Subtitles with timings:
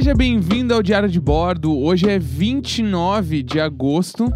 [0.00, 1.78] Seja bem-vindo ao Diário de Bordo.
[1.78, 4.32] Hoje é 29 de agosto,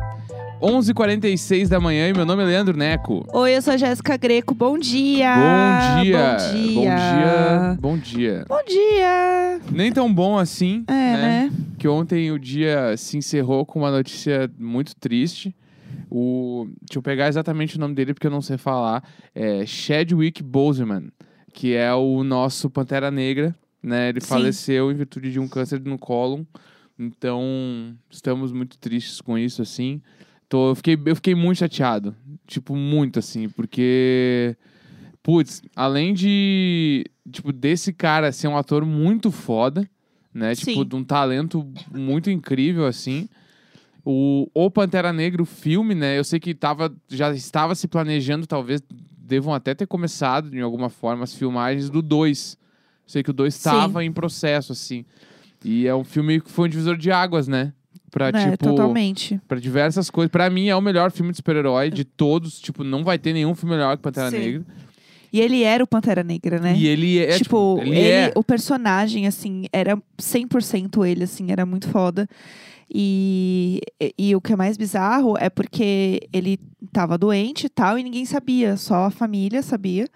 [0.61, 3.27] 11h46 da manhã e meu nome é Leandro Neco.
[3.33, 4.55] Oi, eu sou a Jéssica Greco.
[4.55, 5.35] Bom dia!
[5.35, 6.21] Bom dia!
[6.21, 6.77] Bom dia!
[6.77, 7.77] Bom dia!
[7.80, 8.45] Bom dia!
[8.46, 9.61] Bom dia!
[9.73, 11.53] Nem tão bom assim, É, né?
[11.79, 15.57] Que ontem o dia se encerrou com uma notícia muito triste.
[16.11, 16.67] O...
[16.83, 19.03] Deixa eu pegar exatamente o nome dele porque eu não sei falar.
[19.35, 21.10] É Chadwick Boseman,
[21.55, 23.56] que é o nosso Pantera Negra.
[23.84, 24.09] Né?
[24.09, 24.29] Ele Sim.
[24.29, 26.43] faleceu em virtude de um câncer no cólon.
[26.98, 30.01] Então, estamos muito tristes com isso, assim.
[30.48, 32.16] Tô, eu, fiquei, eu fiquei muito chateado.
[32.47, 34.57] Tipo, muito, assim, porque.
[35.23, 37.05] Putz, além de.
[37.30, 39.88] Tipo, desse cara ser um ator muito foda,
[40.32, 40.55] né?
[40.55, 40.88] Tipo, Sim.
[40.88, 43.29] de um talento muito incrível, assim.
[44.02, 46.19] O, o Pantera Negra, o filme, né?
[46.19, 48.82] Eu sei que tava, já estava se planejando, talvez
[49.19, 52.63] devam até ter começado, de alguma forma, as filmagens do 2.
[53.07, 53.59] Sei que o 2 Sim.
[53.59, 55.05] estava em processo, assim.
[55.65, 57.73] E é um filme que foi um divisor de águas, né?
[58.11, 59.41] Pra, É, tipo, totalmente.
[59.49, 60.30] Pra diversas coisas.
[60.30, 62.61] Pra mim, é o melhor filme de super-herói de todos.
[62.61, 64.38] Tipo, não vai ter nenhum filme melhor que Pantera Sim.
[64.38, 64.66] Negra.
[65.33, 66.77] E ele era o Pantera Negra, né?
[66.77, 68.33] E ele é, tipo, ele, ele, é...
[68.37, 72.28] o personagem, assim, era 100% ele, assim, era muito foda.
[72.89, 76.61] E, e, e o que é mais bizarro é porque ele
[76.93, 80.06] tava doente e tal, e ninguém sabia, só a família sabia.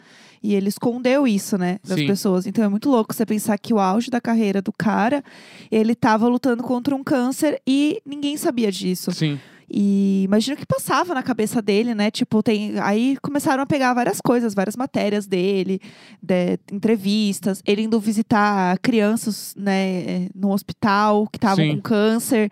[0.42, 2.06] E ele escondeu isso, né, das Sim.
[2.06, 2.46] pessoas.
[2.46, 5.22] Então é muito louco você pensar que o auge da carreira do cara,
[5.70, 9.10] ele tava lutando contra um câncer e ninguém sabia disso.
[9.12, 9.38] Sim.
[9.70, 12.10] E imagina o que passava na cabeça dele, né?
[12.10, 12.78] Tipo, tem.
[12.80, 15.78] Aí começaram a pegar várias coisas, várias matérias dele,
[16.22, 22.50] de- entrevistas, ele indo visitar crianças, né, no hospital que estavam com câncer.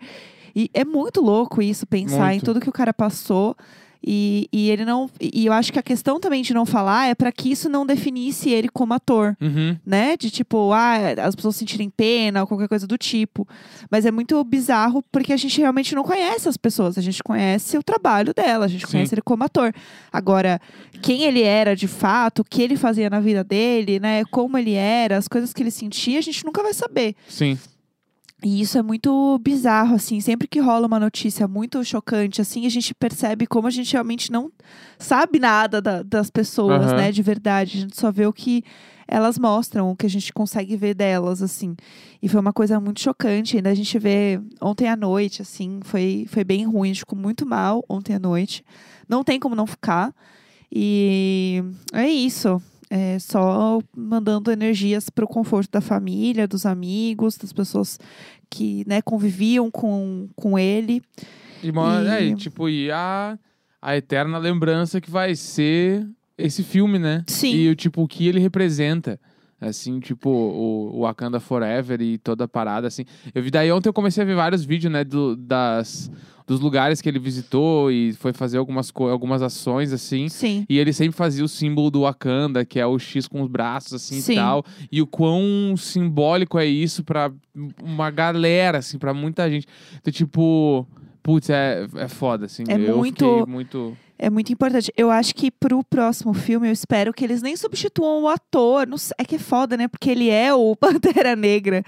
[0.55, 2.45] E é muito louco isso, pensar em Muito.
[2.45, 3.55] tudo que o cara passou.
[4.05, 5.09] E, e ele não.
[5.19, 7.85] E eu acho que a questão também de não falar é para que isso não
[7.85, 9.77] definisse ele como ator Uhum.
[9.85, 10.15] né?
[10.17, 13.47] De tipo, ah, as pessoas sentirem pena ou qualquer coisa do tipo.
[13.89, 16.97] Mas é muito bizarro porque a gente realmente não conhece as pessoas.
[16.97, 18.91] A gente conhece o trabalho dela, a gente Sim.
[18.93, 19.73] conhece ele como ator.
[20.11, 20.59] Agora,
[21.01, 24.23] quem ele era de fato, o que ele fazia na vida dele, né?
[24.25, 27.15] Como ele era, as coisas que ele sentia, a gente nunca vai saber.
[27.27, 27.57] Sim.
[28.43, 30.19] E isso é muito bizarro, assim.
[30.21, 34.31] Sempre que rola uma notícia muito chocante, assim, a gente percebe como a gente realmente
[34.31, 34.51] não
[34.99, 36.95] sabe nada da- das pessoas, Aham.
[36.97, 37.11] né?
[37.11, 37.77] De verdade.
[37.77, 38.63] A gente só vê o que
[39.07, 41.75] elas mostram, o que a gente consegue ver delas, assim.
[42.21, 43.57] E foi uma coisa muito chocante.
[43.57, 46.89] Ainda a gente vê ontem à noite, assim, foi, foi bem ruim.
[46.89, 48.63] A gente ficou muito mal ontem à noite.
[49.09, 50.13] Não tem como não ficar.
[50.71, 52.61] E é isso.
[52.89, 57.99] É só mandando energias para o conforto da família, dos amigos, das pessoas
[58.49, 61.01] que né, conviviam com, com ele.
[61.61, 63.37] E, E- é, e, tipo, e a,
[63.81, 67.23] a eterna lembrança que vai ser esse filme, né?
[67.27, 67.53] Sim.
[67.53, 69.19] E o tipo, o que ele representa.
[69.59, 73.03] Assim, tipo, o, o Wakanda Forever e toda a parada, assim.
[73.33, 76.11] Eu vi daí ontem eu comecei a ver vários vídeos, né, do, das,
[76.47, 80.29] dos lugares que ele visitou e foi fazer algumas, algumas ações, assim.
[80.29, 80.65] Sim.
[80.69, 83.93] E ele sempre fazia o símbolo do Wakanda, que é o X com os braços,
[83.93, 84.31] assim, Sim.
[84.31, 84.63] e tal.
[84.89, 87.29] E o quão simbólico é isso pra
[87.83, 89.67] uma galera, assim, pra muita gente.
[89.99, 90.87] Então, tipo,
[91.21, 92.63] putz, é, é foda, assim.
[92.69, 93.97] É eu muito- muito...
[94.19, 94.91] É muito importante.
[94.97, 98.87] Eu acho que pro próximo filme, eu espero que eles nem substituam o ator.
[98.97, 99.87] Sei- é que é foda, né?
[99.87, 101.83] Porque ele é o Pantera Negra.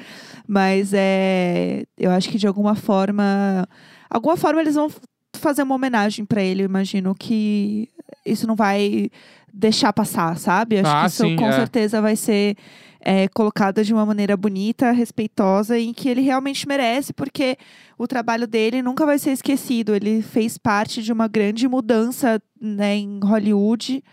[0.47, 1.85] Mas é.
[1.97, 3.67] Eu acho que de alguma forma.
[4.09, 4.89] Alguma forma eles vão
[5.35, 6.63] fazer uma homenagem pra ele.
[6.63, 7.87] Eu imagino que
[8.25, 9.09] isso não vai
[9.53, 10.79] deixar passar, sabe?
[10.79, 11.51] Acho Ah, que isso sim, com é.
[11.53, 12.55] certeza vai ser
[13.01, 17.57] é, colocado de uma maneira bonita, respeitosa, em que ele realmente merece, porque
[17.97, 19.95] o trabalho dele nunca vai ser esquecido.
[19.95, 24.03] Ele fez parte de uma grande mudança né, em Hollywood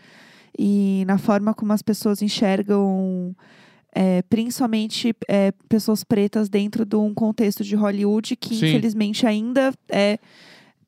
[0.58, 3.34] e na forma como as pessoas enxergam,
[3.98, 8.66] é, principalmente é, pessoas pretas dentro de um contexto de Hollywood que Sim.
[8.66, 10.18] infelizmente ainda é,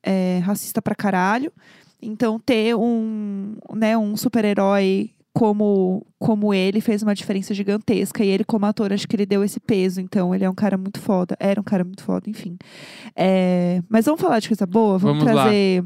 [0.03, 1.51] é racista pra caralho.
[1.99, 5.09] Então ter um, né, um super-herói
[5.39, 8.25] como, como ele fez uma diferença gigantesca.
[8.25, 10.01] E ele, como ator, acho que ele deu esse peso.
[10.01, 11.33] Então, ele é um cara muito foda.
[11.39, 12.57] Era um cara muito foda, enfim.
[13.15, 14.97] É, Mas vamos falar de coisa boa?
[14.97, 15.43] Vamos, Vamos lá.
[15.43, 15.85] trazer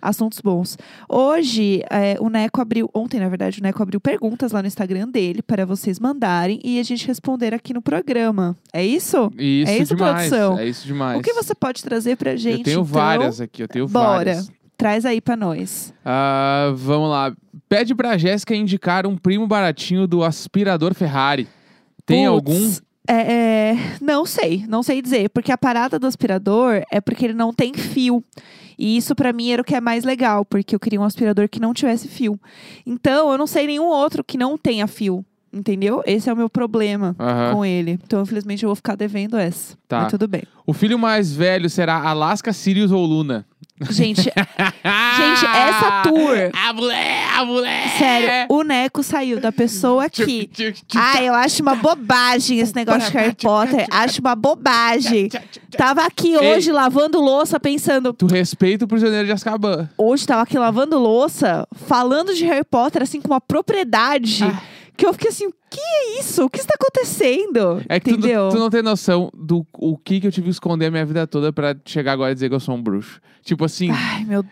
[0.00, 0.78] assuntos bons.
[1.06, 2.88] Hoje, é, o Neco abriu...
[2.94, 6.80] Ontem, na verdade, o Neco abriu perguntas lá no Instagram dele para vocês mandarem e
[6.80, 8.56] a gente responder aqui no programa.
[8.72, 9.30] É isso?
[9.38, 10.58] Isso É isso, demais, produção?
[10.58, 11.18] é isso demais.
[11.18, 12.84] O que você pode trazer pra gente, Eu tenho então?
[12.84, 14.06] várias aqui, eu tenho Bora.
[14.08, 14.50] várias.
[14.84, 15.94] Traz aí pra nós.
[16.04, 17.34] Ah, vamos lá.
[17.70, 21.48] Pede pra Jéssica indicar um primo baratinho do aspirador Ferrari.
[22.04, 22.72] Tem Puts, algum?
[23.08, 25.30] É, é, não sei, não sei dizer.
[25.30, 28.22] Porque a parada do aspirador é porque ele não tem fio.
[28.78, 31.48] E isso pra mim era o que é mais legal, porque eu queria um aspirador
[31.48, 32.38] que não tivesse fio.
[32.84, 35.24] Então, eu não sei nenhum outro que não tenha fio.
[35.54, 36.02] Entendeu?
[36.06, 37.52] Esse é o meu problema Aham.
[37.54, 37.92] com ele.
[38.04, 39.76] Então, infelizmente, eu vou ficar devendo essa.
[39.88, 40.00] Tá.
[40.02, 40.42] Mas tudo bem.
[40.66, 43.46] O filho mais velho será Alaska, Sirius ou Luna?
[43.90, 47.88] Gente, Gente, essa tour- A mulher, a mulher!
[47.98, 50.48] sério, o Neco saiu da pessoa que.
[50.96, 53.84] Ah, eu acho uma bobagem esse negócio de Harry Potter.
[53.90, 55.28] Acho uma bobagem.
[55.76, 58.12] Tava aqui hoje lavando louça pensando.
[58.12, 59.90] Tu respeita o prisioneiro de Azkaban.
[59.98, 64.44] Hoje tava aqui lavando louça, falando de Harry Potter, assim, com uma propriedade.
[64.44, 64.62] Ah.
[64.96, 66.44] Que eu fiquei assim, que é isso?
[66.44, 67.82] O que está acontecendo?
[67.88, 68.48] É que tu, Entendeu?
[68.50, 71.26] tu não tem noção do o que, que eu tive que esconder a minha vida
[71.26, 73.20] toda pra chegar agora e dizer que eu sou um bruxo.
[73.42, 74.44] Tipo assim, Ai, meu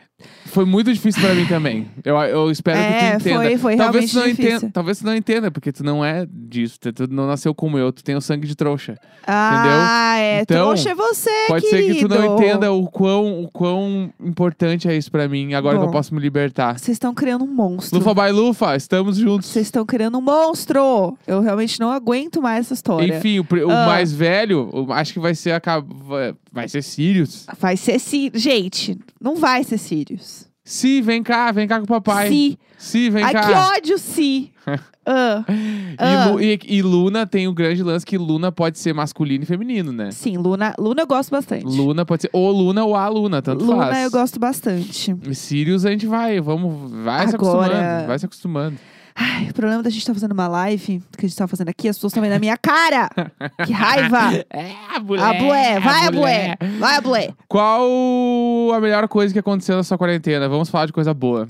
[0.46, 1.90] foi muito difícil pra mim também.
[2.04, 3.42] Eu, eu espero que É, tu entenda.
[3.42, 4.56] foi- foi talvez tu não realmente difícil.
[4.58, 6.78] entenda, talvez tu não entenda, porque tu não é disso.
[6.78, 8.96] Tu, tu não nasceu como eu, tu tem o sangue de trouxa.
[9.26, 10.40] Ah, é.
[10.42, 12.34] Então, trouxa é você, Pode ser que tu não querido.
[12.34, 15.92] entenda o quão, o quão importante é isso pra mim, agora que eu Bom.
[15.92, 16.78] posso me libertar.
[16.78, 17.98] Vocês estão criando um monstro.
[17.98, 19.48] Lufa by Lufa, estamos juntos.
[19.48, 21.11] Vocês estão criando um monstro.
[21.26, 23.16] Eu realmente não aguento mais essa história.
[23.18, 23.86] Enfim, o, o Ah.
[23.86, 27.46] mais velho, acho que vai ser a, vai- ser Sirius.
[27.58, 28.42] Vai ser Sirius.
[28.42, 30.50] Gente, não vai ser Sirius.
[30.64, 32.28] Si, vem cá, vem cá com o papai.
[32.28, 32.58] Si.
[32.78, 33.42] Si, vem Ai, cá.
[33.46, 34.50] que ódio, Si.
[35.04, 36.36] Ah, E, Ah.
[36.40, 40.12] E- e Luna tem o grande lance que Luna pode ser masculino e feminino, né?
[40.12, 41.64] sim, Luna, Luna eu gosto bastante.
[41.64, 44.04] Luna pode ser ou Luna ou a Luna, tanto Luna faz.
[44.04, 45.12] eu gosto bastante.
[45.28, 48.76] E Sirius a gente vai, vamos, vai se Agora- acostumando, vai se acostumando.
[49.14, 51.88] Ai, o problema da gente estar fazendo uma live, que a gente tá fazendo aqui,
[51.88, 53.10] as pessoas estão vendo a minha cara.
[53.66, 54.44] que raiva.
[54.50, 54.96] É, a.
[54.96, 56.56] A bué, vai a bué.
[56.78, 57.34] Vai a bué.
[57.48, 60.48] Qual a melhor coisa que aconteceu na sua quarentena?
[60.48, 61.46] Vamos falar de coisa boa.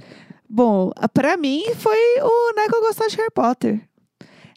[0.48, 3.80] Bom, pra mim foi o Neco gostar de Harry Potter.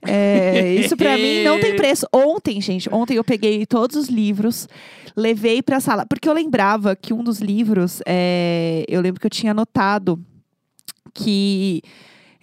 [0.06, 2.08] É, isso pra mim não tem preço.
[2.14, 4.68] Ontem, gente, ontem eu peguei todos os livros,
[5.16, 6.06] levei pra sala.
[6.06, 10.20] Porque eu lembrava que um dos livros, é, eu lembro que eu tinha anotado
[11.14, 11.82] que.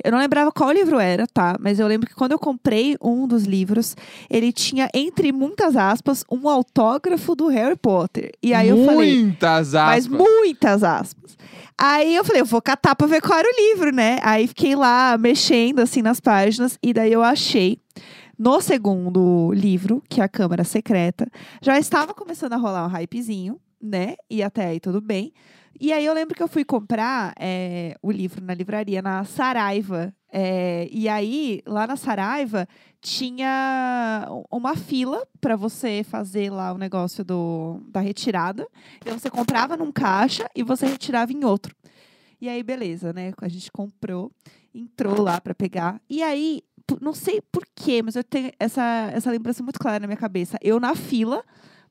[0.04, 1.56] Eu não lembrava qual livro era, tá?
[1.60, 3.96] Mas eu lembro que quando eu comprei um dos livros,
[4.28, 8.32] ele tinha, entre muitas aspas, um autógrafo do Harry Potter.
[8.42, 9.22] E aí eu falei.
[9.22, 10.18] Muitas Mas aspas.
[10.18, 11.36] muitas aspas.
[11.78, 14.18] Aí eu falei, eu vou catar pra ver qual era o livro, né?
[14.22, 17.78] Aí fiquei lá mexendo assim nas páginas e daí eu achei
[18.38, 21.28] no segundo livro, que é a Câmara Secreta,
[21.60, 24.14] já estava começando a rolar um hypezinho, né?
[24.30, 25.32] E até aí tudo bem.
[25.80, 30.14] E aí eu lembro que eu fui comprar é, o livro na livraria, na Saraiva.
[30.32, 32.66] É, e aí, lá na Saraiva,
[33.00, 38.66] tinha uma fila para você fazer lá o negócio do, da retirada.
[39.00, 41.74] Então você comprava num caixa e você retirava em outro.
[42.40, 43.32] E aí, beleza, né?
[43.40, 44.32] A gente comprou,
[44.74, 46.00] entrou lá para pegar.
[46.08, 46.62] E aí,
[47.00, 50.58] não sei porquê, mas eu tenho essa, essa lembrança muito clara na minha cabeça.
[50.60, 51.44] Eu na fila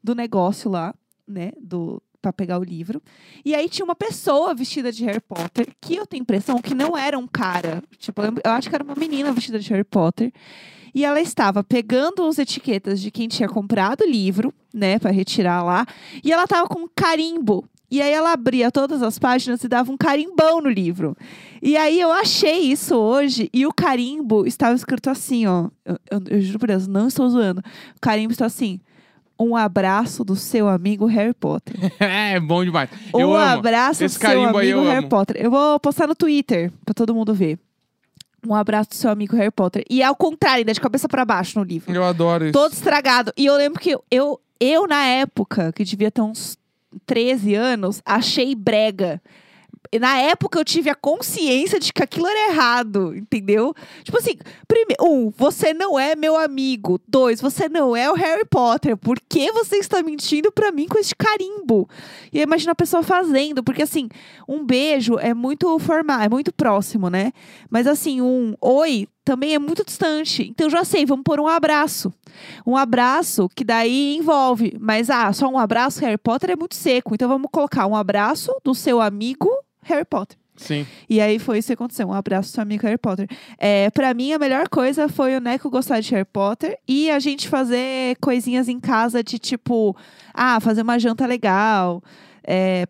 [0.03, 0.93] do negócio lá,
[1.27, 1.51] né?
[1.59, 3.01] Do, para pegar o livro.
[3.43, 6.97] E aí tinha uma pessoa vestida de Harry Potter, que eu tenho impressão que não
[6.97, 7.81] era um cara.
[7.97, 10.31] Tipo, eu, acho que era uma menina vestida de Harry Potter.
[10.93, 15.63] E ela estava pegando as etiquetas de quem tinha comprado o livro, né, para retirar
[15.63, 15.85] lá.
[16.23, 17.65] E ela tava com um carimbo.
[17.89, 21.15] E aí ela abria todas as páginas e dava um carimbão no livro.
[21.61, 25.69] E aí eu achei isso hoje e o carimbo estava escrito assim, ó.
[25.83, 27.59] Eu, eu- eu juro por Deus, não estou zoando.
[27.95, 28.79] O carimbo está assim:
[29.41, 31.75] um abraço do seu amigo Harry Potter.
[31.99, 32.89] é bom demais.
[33.13, 33.59] Um eu amo.
[33.59, 35.09] abraço Esse do seu amigo Harry amo.
[35.09, 35.35] Potter.
[35.37, 37.57] Eu vou postar no Twitter pra todo mundo ver.
[38.47, 39.83] Um abraço do seu amigo Harry Potter.
[39.89, 41.93] E é ao contrário, ainda de cabeça pra baixo no livro.
[41.93, 42.53] Eu adoro isso.
[42.53, 43.31] Todo estragado.
[43.35, 46.57] E eu lembro que eu, eu, eu, na época, que devia ter uns
[47.05, 49.21] 13 anos, achei brega.
[49.99, 53.73] Na época eu tive a consciência de que aquilo era errado, entendeu?
[54.03, 56.99] Tipo assim, primeiro, um, você não é meu amigo.
[57.07, 58.95] Dois, você não é o Harry Potter.
[58.95, 61.89] Por que você está mentindo pra mim com esse carimbo?
[62.31, 64.07] E eu imagino a pessoa fazendo, porque assim,
[64.47, 67.33] um beijo é muito formal, é muito próximo, né?
[67.69, 70.49] Mas assim, um oi também é muito distante.
[70.49, 72.13] Então já sei, vamos pôr um abraço.
[72.65, 77.13] Um abraço que daí envolve, mas ah, só um abraço Harry Potter é muito seco.
[77.13, 79.49] Então vamos colocar um abraço do seu amigo
[79.83, 80.37] Harry Potter.
[80.55, 80.85] Sim.
[81.09, 82.07] E aí foi isso que aconteceu.
[82.07, 83.27] Um abraço do seu amigo Harry Potter.
[83.57, 87.19] É, para mim, a melhor coisa foi o Neco gostar de Harry Potter e a
[87.19, 89.95] gente fazer coisinhas em casa de tipo,
[90.33, 92.03] ah, fazer uma janta legal.
[92.45, 92.85] É,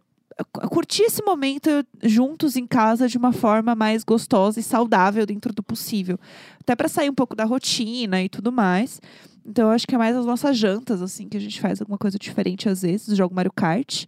[0.70, 1.70] curtir esse momento
[2.04, 6.20] juntos em casa de uma forma mais gostosa e saudável dentro do possível.
[6.60, 9.02] Até para sair um pouco da rotina e tudo mais.
[9.46, 11.98] Então, eu acho que é mais as nossas jantas, assim, que a gente faz alguma
[11.98, 14.06] coisa diferente às vezes, joga Mario Kart.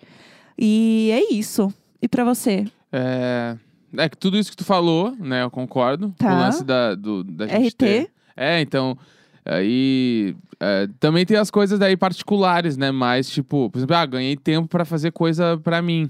[0.58, 1.74] E é isso.
[2.02, 2.66] E pra você?
[2.92, 3.58] É...
[3.98, 5.44] é que tudo isso que tu falou, né?
[5.44, 6.14] Eu concordo.
[6.18, 6.34] Tá.
[6.36, 7.76] O lance da, do, da gente RT?
[7.78, 8.98] ter- É, então.
[9.46, 10.36] Aí.
[10.60, 12.92] é, também tem as coisas daí particulares, né?
[12.92, 16.10] Mas, tipo, por exemplo, ah, ganhei tempo pra fazer coisa pra mim.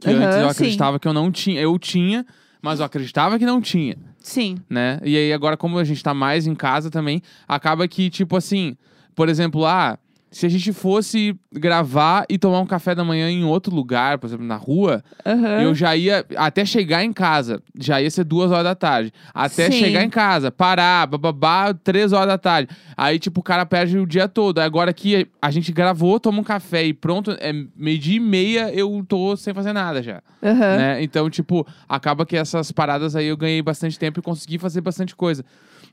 [0.00, 0.50] Que Aham, antes eu sim.
[0.50, 1.60] acreditava que eu não tinha.
[1.60, 2.26] Eu tinha,
[2.62, 4.56] mas eu acreditava que não tinha, Sim.
[4.68, 5.00] né?
[5.02, 8.76] E aí agora, como a gente tá mais em casa também, acaba que, tipo assim,
[9.14, 9.98] por exemplo, ah,
[10.30, 14.26] se a gente fosse gravar e tomar um café da manhã em outro lugar, por
[14.26, 15.62] exemplo, na rua, Aham.
[15.62, 19.12] eu já ia, até chegar em casa, já ia ser duas horas da tarde.
[19.32, 19.78] Até Sim.
[19.78, 22.68] chegar em casa, parar, bababá, três horas da tarde.
[22.96, 24.58] Aí, tipo, o cara perde o dia todo.
[24.58, 29.04] Agora aqui, a gente gravou, toma um café e pronto, é meio-dia e meia, eu
[29.08, 30.22] tô sem fazer nada já.
[30.42, 30.76] Aham.
[30.76, 31.02] Né?
[31.02, 35.16] Então, tipo, acaba que essas paradas aí eu ganhei bastante tempo e consegui fazer bastante
[35.16, 35.44] coisa.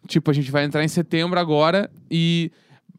[0.08, 2.52] Tipo, a gente vai entrar em setembro agora e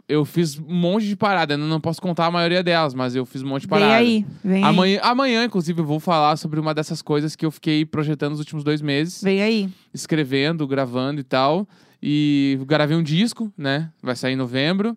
[0.09, 1.55] eu fiz um monte de parada.
[1.55, 3.95] Eu não posso contar a maioria delas, mas eu fiz um monte de Vem parada.
[3.97, 4.71] aí, vem aí.
[4.71, 8.39] Amanhã, amanhã, inclusive, eu vou falar sobre uma dessas coisas que eu fiquei projetando nos
[8.41, 9.69] últimos dois meses, Vem aí.
[9.93, 11.67] escrevendo, gravando e tal.
[12.03, 13.91] E gravei um disco, né?
[14.03, 14.97] Vai sair em novembro.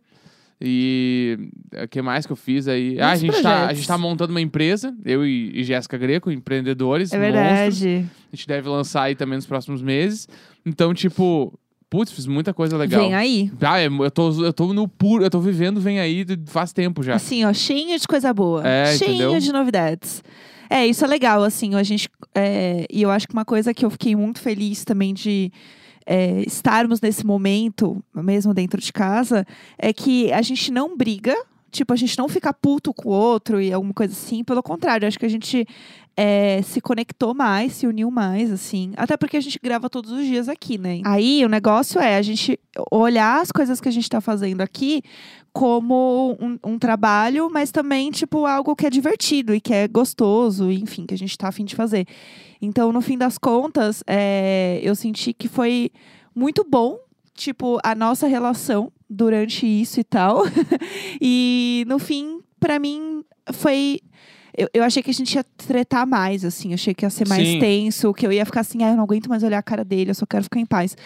[0.62, 1.50] E
[1.84, 3.00] o que mais que eu fiz aí?
[3.00, 6.30] Ah, a gente, tá, a gente tá montando uma empresa, eu e, e Jéssica Greco,
[6.30, 7.14] empreendedores.
[7.14, 7.80] É monstros.
[7.80, 8.06] verdade.
[8.32, 10.28] A gente deve lançar aí também nos próximos meses.
[10.66, 11.58] Então, tipo,
[11.90, 13.02] putz, fiz muita coisa legal.
[13.02, 13.52] Vem aí.
[13.62, 17.02] Ah, é, eu tô, eu tô no puro, eu tô vivendo, vem aí faz tempo
[17.02, 17.16] já.
[17.16, 18.68] Assim, ó, cheinho de coisa boa.
[18.68, 19.40] É, cheinho entendeu?
[19.40, 20.24] de novidades.
[20.70, 22.08] É, isso é legal, assim, a gente.
[22.36, 25.52] é, e eu acho que uma coisa que eu fiquei muito feliz também de
[26.06, 29.46] é, estarmos nesse momento, mesmo dentro de casa,
[29.78, 31.36] é que a gente não briga.
[31.72, 34.44] Tipo, a gente não fica puto com o outro e alguma coisa assim.
[34.44, 35.68] Pelo contrário, acho que a gente
[36.22, 38.92] é, se conectou mais, se uniu mais, assim.
[38.98, 41.00] Até porque a gente grava todos os dias aqui, né?
[41.06, 42.60] Aí o negócio é a gente
[42.92, 45.02] olhar as coisas que a gente tá fazendo aqui
[45.54, 50.70] como um, um trabalho, mas também, tipo, algo que é divertido e que é gostoso,
[50.70, 52.06] enfim, que a gente tá afim de fazer.
[52.62, 55.90] Então, no fim das contas, é, eu senti que foi
[56.36, 57.00] muito bom,
[57.34, 60.44] tipo, a nossa relação durante isso e tal.
[61.22, 63.24] e, no fim, pra mim,
[63.54, 64.02] foi.
[64.60, 66.70] Eu, eu achei que a gente ia tretar mais, assim.
[66.70, 67.60] Eu achei que ia ser mais Sim.
[67.60, 70.12] tenso, que eu ia ficar assim, ah, eu não aguento mais olhar a cara dele,
[70.12, 70.98] eu só quero ficar em paz.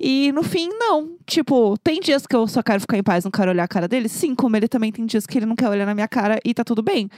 [0.00, 1.10] E no fim, não.
[1.24, 3.86] Tipo, tem dias que eu só quero ficar em paz, não quero olhar a cara
[3.86, 4.08] dele?
[4.08, 6.52] Sim, como ele também tem dias que ele não quer olhar na minha cara e
[6.52, 7.08] tá tudo bem.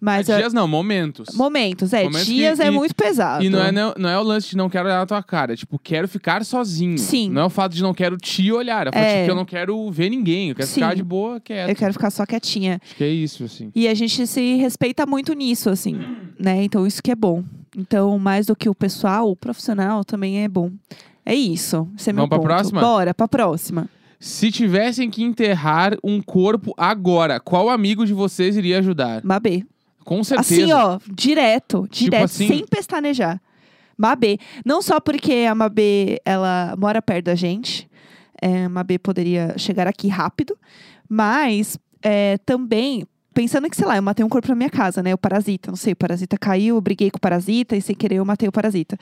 [0.00, 0.28] Mas.
[0.28, 1.34] é- Dias não, momentos.
[1.34, 2.04] Momentos, é.
[2.04, 3.44] Momentos dias que- é e- muito pesado.
[3.44, 5.52] E não é, não, não é o lance de não quero olhar na tua cara.
[5.54, 6.96] É tipo, quero ficar sozinho.
[6.98, 7.28] Sim.
[7.30, 8.86] Não é o fato de não quero te olhar.
[8.94, 9.24] É É.
[9.24, 10.50] que eu não quero ver ninguém.
[10.50, 10.74] Eu quero Sim.
[10.74, 11.68] ficar de boa, quieto.
[11.70, 12.80] Eu quero ficar só quietinha.
[12.82, 13.70] Acho que é isso, assim.
[13.74, 15.98] E a gente se respeita muito nisso, assim,
[16.38, 16.62] né?
[16.62, 17.42] Então isso que é bom.
[17.76, 20.70] Então, mais do que o pessoal, o profissional também é bom.
[21.24, 21.86] É isso.
[21.98, 22.46] Esse é meu Vamos pra ponto.
[22.46, 22.80] próxima?
[22.80, 23.88] Bora, pra próxima.
[24.18, 29.22] Se tivessem que enterrar um corpo agora, qual amigo de vocês iria ajudar?
[29.22, 29.64] Mabê.
[30.08, 30.62] Com certeza.
[30.64, 32.48] Assim, ó, direto, direto, assim?
[32.48, 33.38] sem pestanejar.
[33.94, 34.38] Mabê.
[34.64, 37.86] Não só porque a Mabê, ela mora perto da gente.
[38.40, 40.56] É, a Mabê poderia chegar aqui rápido.
[41.06, 45.12] Mas é, também, pensando que, sei lá, eu matei um corpo na minha casa, né?
[45.12, 48.14] O parasita, não sei, o parasita caiu, eu briguei com o parasita e sem querer
[48.14, 48.96] eu matei o parasita.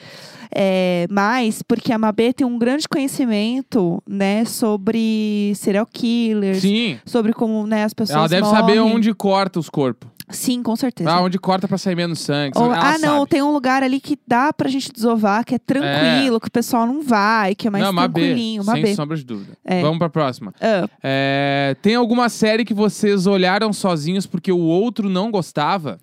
[0.52, 6.62] É, mas porque a Mabê tem um grande conhecimento, né, sobre serial killers.
[6.62, 6.98] Sim.
[7.06, 8.60] Sobre como né, as pessoas Ela deve morrem.
[8.60, 10.15] saber onde corta os corpos.
[10.28, 11.10] Sim, com certeza.
[11.10, 12.58] Ah, onde corta pra sair menos sangue.
[12.58, 13.30] Ou, ah, não, sabe.
[13.30, 16.84] tem um lugar ali que dá pra gente desovar, que é tranquilo, que o pessoal
[16.86, 18.62] não vai, que é mais não, tranquilinho.
[18.64, 18.94] sem Mabê.
[18.94, 19.56] sombra de dúvida.
[19.64, 19.80] É.
[19.80, 20.52] Vamos pra próxima.
[20.60, 25.98] Ah, É, tem alguma série que vocês olharam sozinhos porque o outro não gostava?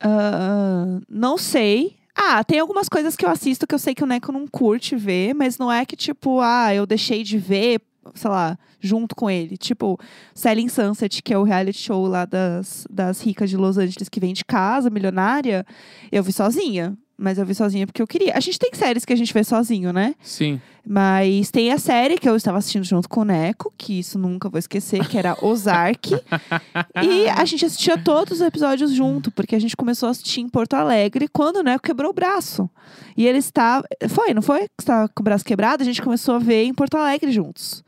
[0.00, 1.96] ah, não sei.
[2.16, 4.96] Ah, tem algumas coisas que eu assisto que eu sei que o Neco não curte
[4.96, 7.80] ver, mas não é que, tipo, ah, eu deixei de ver,
[8.14, 9.56] sei lá, junto com ele.
[9.56, 9.98] Tipo,
[10.34, 14.20] Selling Sunset, que é o reality show lá das, das ricas de Los Angeles que
[14.20, 15.64] vem de casa, milionária,
[16.10, 16.96] eu vi sozinha.
[17.20, 18.34] Mas eu vi sozinha porque eu queria.
[18.36, 20.14] A gente tem séries que a gente vê sozinho, né?
[20.22, 20.60] Sim.
[20.86, 24.48] Mas tem a série que eu estava assistindo junto com o Neco, que isso nunca
[24.48, 26.14] vou esquecer, que era Ozark.
[27.02, 30.48] e a gente assistia todos os episódios junto, porque a gente começou a assistir em
[30.48, 32.70] Porto Alegre quando o Neco quebrou o braço.
[33.16, 33.84] E ele estava.
[34.08, 34.68] Foi, não foi?
[34.68, 35.82] Que estava com o braço quebrado?
[35.82, 37.82] A gente começou a ver em Porto Alegre juntos.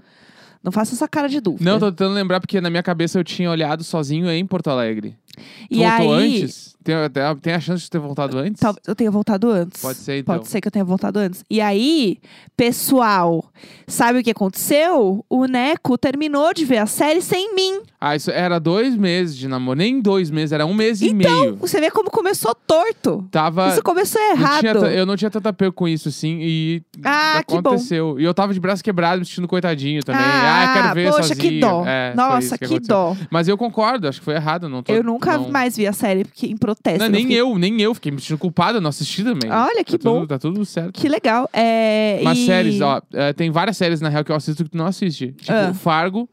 [0.63, 1.71] Não faça essa cara de dúvida.
[1.71, 5.17] Não, tô tentando lembrar porque na minha cabeça eu tinha olhado sozinho em Porto Alegre.
[5.37, 6.77] Tu e voltou aí, antes?
[6.85, 8.61] Tem, tem- tem a chance de ter voltado antes?
[8.87, 9.81] Eu tenha voltado antes.
[9.81, 10.35] Pode ser, então.
[10.37, 11.45] Pode ser que eu tenha voltado antes.
[11.49, 12.19] E aí,
[12.57, 13.45] pessoal,
[13.87, 15.25] sabe o que aconteceu?
[15.29, 17.81] O Neco terminou de ver a série sem mim.
[17.99, 19.79] Ah, isso era dois meses de namoro.
[19.79, 21.57] Nem dois meses, era um mês e meio.
[21.57, 23.27] Você vê como começou torto.
[23.31, 23.69] Tava.
[23.69, 24.61] Isso começou não errado.
[24.61, 27.61] tinha ta- eu não tinha tanto apego com isso, assim, e Ah, que bom.
[27.71, 28.19] aconteceu.
[28.21, 30.21] E eu tava de braço quebrado, me sentindo coitadinho também.
[30.23, 31.39] Ah, eu quero ver poxa, sozinho.
[31.51, 31.85] que dó.
[31.87, 32.95] É, Nossa, que, aconteceu.
[32.95, 33.17] dó.
[33.31, 34.69] Mas eu concordo, acho que foi errado.
[34.69, 35.49] Não tô, Eu nunca não...
[35.51, 36.99] mais vi a série porque, em protesto.
[36.99, 37.95] Não, eu nem fiquei- eu, nem eu.
[37.95, 39.51] Fiquei me sentindo culpado, eu não assisti também.
[39.51, 40.21] Olha, que tá bom.
[40.21, 41.01] Tudo, tá tudo certo.
[41.01, 41.49] Que legal.
[41.53, 44.71] É, Mas e- séries, ó, é, tem várias séries na real que eu assisto que
[44.71, 45.33] tu não assiste.
[45.33, 45.75] Tipo, Ah.
[45.75, 46.29] Fargo.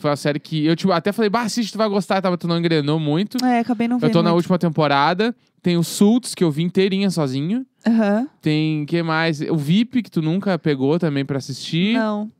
[0.00, 2.30] Foi uma série que eu tipo, até falei, bah, assiste, tu vai gostar, tá?
[2.30, 3.44] mas tu não engrenou muito.
[3.44, 4.08] É, acabei não vendo.
[4.08, 4.36] Eu tô na muito.
[4.36, 5.34] última temporada.
[5.60, 7.66] Tem o Suits, que eu vi inteirinha sozinho.
[7.84, 8.28] Aham.
[8.40, 9.40] Tem, que mais?
[9.40, 11.94] O VIP, que tu nunca pegou também pra assistir.
[11.94, 12.30] Não.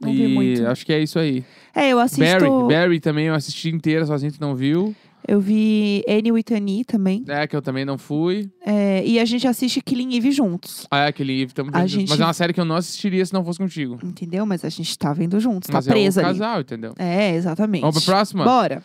[0.00, 0.66] Não e vi muito.
[0.66, 1.44] acho que é isso aí.
[1.74, 2.24] É, eu assisto.
[2.24, 4.94] Barry, Barry também eu assisti inteira sozinho, tu não viu.
[5.28, 7.22] Eu vi Annie Annie também.
[7.28, 8.50] É, que eu também não fui.
[8.64, 10.86] É, e a gente assiste Killing Eve juntos.
[10.90, 11.12] Ah, é
[11.52, 13.58] tamo A vendo- gente- Mas é uma série que eu não assistiria se não fosse
[13.58, 13.98] contigo.
[14.02, 14.46] Entendeu?
[14.46, 16.38] Mas a gente tá vendo juntos, tá Mas presa é o ali.
[16.38, 16.94] casal, entendeu?
[16.98, 17.82] É, exatamente.
[17.82, 18.44] Vamos pra próxima?
[18.44, 18.82] Bora.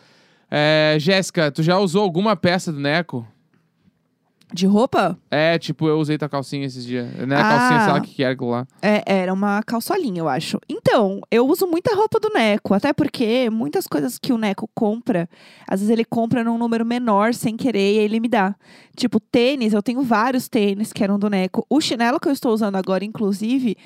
[0.50, 3.26] É, Jéssica, tu já usou alguma peça do Neco?
[4.52, 5.18] De roupa?
[5.28, 7.06] É, tipo, eu usei tua calcinha esses dias.
[7.26, 7.42] Não é Ah.
[7.58, 8.66] calcinha, sei lá o que que era aquilo lá.
[8.80, 10.60] É, era uma calçolinha, eu acho.
[10.68, 15.28] Então, eu uso muita roupa do Neco, até porque muitas coisas que o Neco compra,
[15.68, 18.54] às vezes ele compra num número menor sem querer e ele me dá.
[18.96, 21.66] Tipo, tênis, eu tenho vários tênis que eram do Neco.
[21.68, 23.76] O chinelo que eu estou usando agora, inclusive,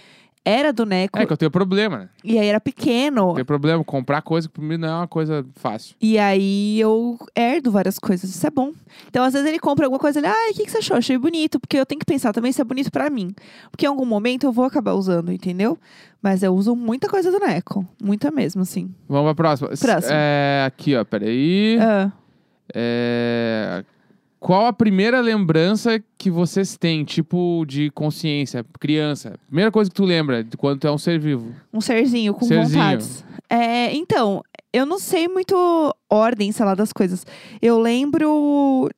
[0.45, 2.09] era do Neco É que eu tenho problema, né?
[2.25, 3.35] e aí era pequeno.
[3.35, 3.85] Tenho problema.
[3.85, 5.95] Comprar coisa que pra mim não é uma coisa fácil.
[6.01, 8.73] E aí eu herdo várias coisas, isso é bom.
[9.09, 10.97] Então, às vezes ele compra alguma coisa, ele, ai, o que, que você achou?
[10.97, 13.35] Achei bonito, porque eu tenho que pensar também se é bonito pra mim.
[13.71, 15.79] Porque em algum momento eu vou acabar usando, entendeu?
[16.23, 18.95] Mas eu uso muita coisa do Neco, muita mesmo, assim.
[19.09, 19.69] Vamos pra próxima.
[19.69, 20.15] Próxima.
[20.15, 21.79] É, aqui, ó, peraí.
[21.81, 22.11] Ah,
[22.75, 23.70] É,
[24.51, 29.39] Qual a primeira lembrança que vocês têm, tipo, de consciência, criança?
[29.47, 31.55] Primeira coisa que tu lembra de quando tu é um ser vivo.
[31.73, 32.69] um serzinho com Serzinho.
[32.69, 33.25] vontades.
[33.49, 34.43] É, então,
[34.73, 35.55] eu não sei muito
[36.11, 37.25] ordem, sei lá, das coisas.
[37.63, 38.91] Eu lembro.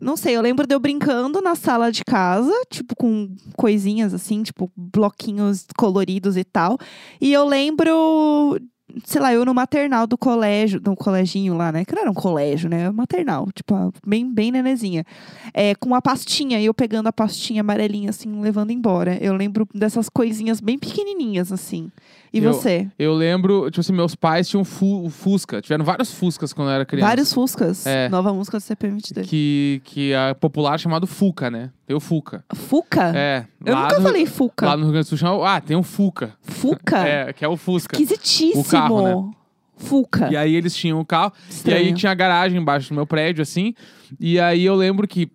[0.00, 4.42] Não sei, eu lembro de eu brincando na sala de casa, tipo, com coisinhas assim,
[4.42, 6.76] tipo, bloquinhos coloridos e tal.
[7.20, 8.58] E eu lembro,
[9.04, 11.84] sei lá, eu no maternal do colégio, no coleginho lá, né?
[11.84, 12.90] Que não era um colégio, né?
[12.90, 15.04] Maternal, tipo, bem, bem nenezinha.
[15.52, 19.16] É, com uma pastinha, eu pegando a pastinha amarelinha, assim, levando embora.
[19.20, 21.90] Eu lembro dessas coisinhas bem pequenininhas, assim.
[22.32, 22.86] E Eu- você?
[22.98, 25.60] Eu lembro, tipo assim, meus pais tinham fu Fusca.
[25.62, 27.06] Tiveram vários Fuscas quando eu era criança.
[27.08, 27.86] Vários Fuscas.
[27.86, 28.08] É.
[28.08, 29.26] Nova música do CP22.
[29.26, 31.70] Que, que é popular chamado Fuca, né?
[31.86, 32.44] Tem o Fuca.
[32.54, 33.12] Fuca?
[33.16, 33.46] É.
[33.64, 34.66] Eu nunca no- falei Fuca.
[34.66, 35.48] Lá no Rio Grande do Sul chama...
[35.56, 36.34] Ah, tem o Fuca.
[36.42, 36.98] Fuca?
[37.06, 37.94] É, que é o Fusca.
[37.96, 38.60] Esquisitíssimo.
[38.60, 39.30] O carro, né?
[39.78, 40.28] Fuca.
[40.30, 41.32] E aí eles tinham o carro.
[41.48, 41.78] Estranho.
[41.84, 43.74] E aí tinha a garagem embaixo do meu prédio, assim.
[44.18, 45.30] E aí eu lembro que.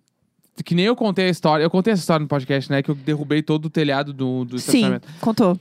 [0.64, 1.64] Que nem eu contei a história.
[1.64, 2.80] Eu contei essa história no podcast, né?
[2.80, 5.08] Que eu derrubei todo o telhado do, do Sim, estacionamento.
[5.20, 5.58] contou.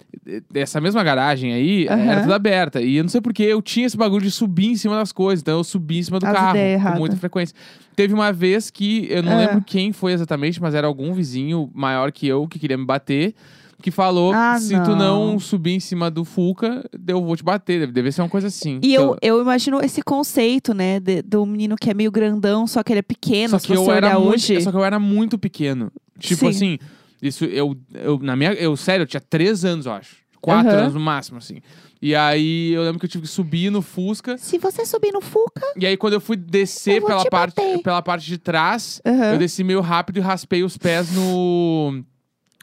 [0.54, 2.02] Essa mesma garagem aí Aham.
[2.02, 2.82] era tudo aberta.
[2.82, 5.42] E eu não sei porque eu tinha esse bagulho de subir em cima das coisas.
[5.42, 6.58] Então eu subi em cima do As carro
[6.94, 7.56] com muita frequência.
[7.96, 9.38] Teve uma vez que eu não Ah.
[9.38, 13.34] lembro quem foi exatamente, mas era algum vizinho maior que eu que queria me bater.
[13.82, 15.32] Que falou Ah, se tu não.
[15.32, 17.86] não subir em cima do Fuca, eu vou te bater.
[17.92, 18.80] Deve, ser uma coisa assim.
[18.82, 22.66] E eu, Então- eu imagino esse conceito, né, de- do menino que é meio grandão,
[22.66, 24.62] só que ele é pequeno, Só se que você eu era muito, hoje.
[24.62, 25.92] só que eu era muito pequeno.
[26.18, 26.48] Tipo Sim.
[26.50, 26.80] assim,
[27.28, 30.82] isso eu, eu na minha, eu sério, eu tinha três anos, eu acho, quatro Aham.
[30.82, 31.60] anos no máximo, assim.
[32.02, 34.38] E aí eu lembro que eu tive que subir no Fusca.
[34.38, 35.62] Se você subir no Fuca...
[35.78, 37.80] E aí quando eu fui descer Eu pela te parte, bater.
[37.82, 39.32] pela parte de trás, Aham.
[39.32, 42.04] eu desci meio rápido e raspei os pés no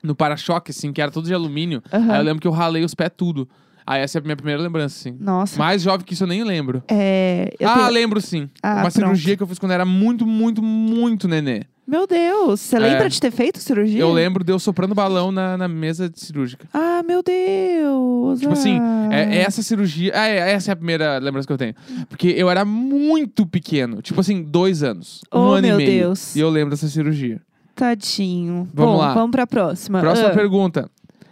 [0.02, 1.82] no para-choque, assim, que era todo de alumínio.
[1.92, 2.12] Aham.
[2.12, 3.48] Aí eu lembro que eu ralei os pés tudo.
[3.86, 5.16] Aí essa é a minha primeira lembrança, assim.
[5.20, 5.58] Nossa.
[5.58, 6.82] Mais jovem que isso eu nem lembro.
[6.88, 8.48] É, eu ah, tenho- lembro sim.
[8.62, 8.92] Ah, Uma pronto.
[8.92, 11.64] cirurgia que eu fiz quando era muito, muito, muito nenê.
[11.90, 12.78] Meu Deus, você É.
[12.78, 13.98] lembra de ter feito cirurgia?
[14.00, 16.64] Eu lembro de eu soprando balão na, na mesa de cirúrgica.
[16.72, 18.38] Ah, meu Deus.
[18.38, 19.08] Tipo assim, ah.
[19.10, 20.12] é, essa cirurgia.
[20.14, 21.74] Ah, é, essa é a primeira lembrança que eu tenho.
[22.08, 24.00] Porque eu era muito pequeno.
[24.00, 25.20] Tipo assim, dois anos.
[25.34, 26.02] Um Oh, ano meu e meio.
[26.04, 26.36] Deus.
[26.36, 27.40] E eu lembro dessa cirurgia.
[27.74, 28.68] Tadinho.
[28.72, 29.12] Vamos Bom, lá.
[29.12, 29.98] vamos pra próxima.
[29.98, 30.32] Próxima Ah.
[30.34, 30.88] pergunta.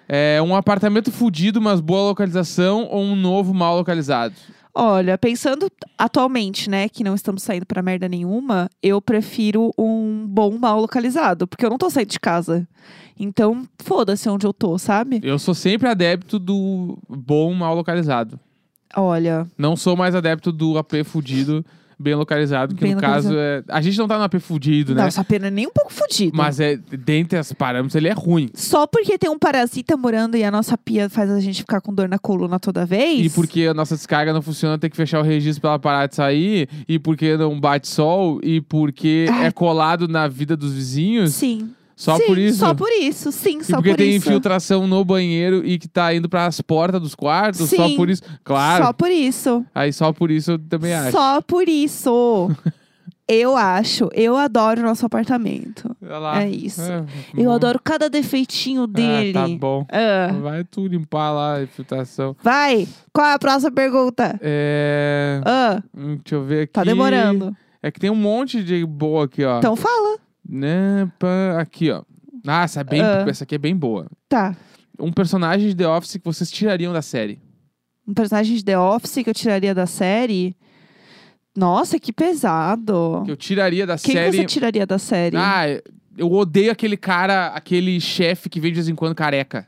[0.09, 4.35] É um apartamento fudido, mas boa localização ou um novo mal localizado?
[4.81, 10.57] Olha, pensando atualmente, né, que não estamos saindo pra merda nenhuma, eu prefiro um bom
[10.57, 12.65] mal localizado, porque eu não tô saindo de casa.
[13.19, 15.19] Então, foda-se onde eu tô, sabe?
[15.25, 18.39] Eu sou sempre adepto do bom mal localizado.
[18.95, 21.67] Olha, Não sou mais adepto do AP fudido,
[21.99, 23.63] bem localizado, que Bem no caso é.
[23.69, 25.01] A gente não tá no AP fudido, né?
[25.01, 26.37] não, essa pena é nem um pouco fodida.
[26.37, 28.49] Mas é, dentre as parâmetros, ele é ruim.
[28.55, 31.93] Só porque tem um parasita morando e a nossa pia faz a gente ficar com
[31.93, 33.27] dor na coluna toda vez.
[33.27, 36.07] E porque a nossa descarga não funciona, tem que fechar o registro pra ela parar
[36.07, 36.69] de sair.
[36.89, 38.41] E porque não bate sol.
[38.43, 39.47] E porque Ai.
[39.47, 41.35] é colado na vida dos vizinhos.
[41.35, 41.71] Sim.
[41.99, 42.59] Só Sim, por isso.
[42.61, 44.29] Só por isso, sim, só porque por tem isso.
[44.29, 47.69] infiltração no banheiro e que tá indo pras portas dos quartos.
[47.69, 47.97] Só Sim.
[47.97, 48.23] por isso.
[48.45, 48.85] Claro.
[48.85, 49.67] Só por isso.
[49.75, 51.11] Aí só por isso eu também acho.
[51.11, 52.53] Só por isso.
[53.27, 54.09] eu acho.
[54.15, 55.91] Eu adoro o nosso apartamento.
[56.01, 56.43] Olha lá.
[56.45, 56.81] É isso.
[56.81, 57.05] É,
[57.37, 59.37] Eu adoro cada defeitinho dele.
[59.37, 59.85] Ah, tá bom.
[59.91, 62.37] Ah, Vai tu limpar lá a infiltração.
[62.45, 62.87] vai.
[63.13, 64.39] Qual é a próxima pergunta?
[64.41, 65.41] É.
[65.45, 66.73] Ah, hum, Deixa eu ver aqui.
[66.75, 67.53] tá demorando.
[67.83, 69.59] É que tem um monte de boa aqui, ó.
[69.59, 70.19] Então fala.
[70.49, 72.03] Né, pá, Aqui, ó.
[72.47, 73.25] Ah, essa, é bem, Ah.
[73.29, 74.07] essa aqui é bem boa.
[74.29, 74.57] Tá.
[74.99, 77.39] Um personagem de The Office que vocês tirariam da série.
[78.07, 80.57] Um personagem de The Office que eu tiraria da série.
[81.57, 83.23] Nossa, que pesado.
[83.27, 84.37] Que eu tiraria da Quem série.
[84.39, 85.37] você tiraria da série?
[85.37, 85.65] Ah,
[86.17, 89.67] eu odeio aquele cara, aquele chefe que vem de vez em quando careca.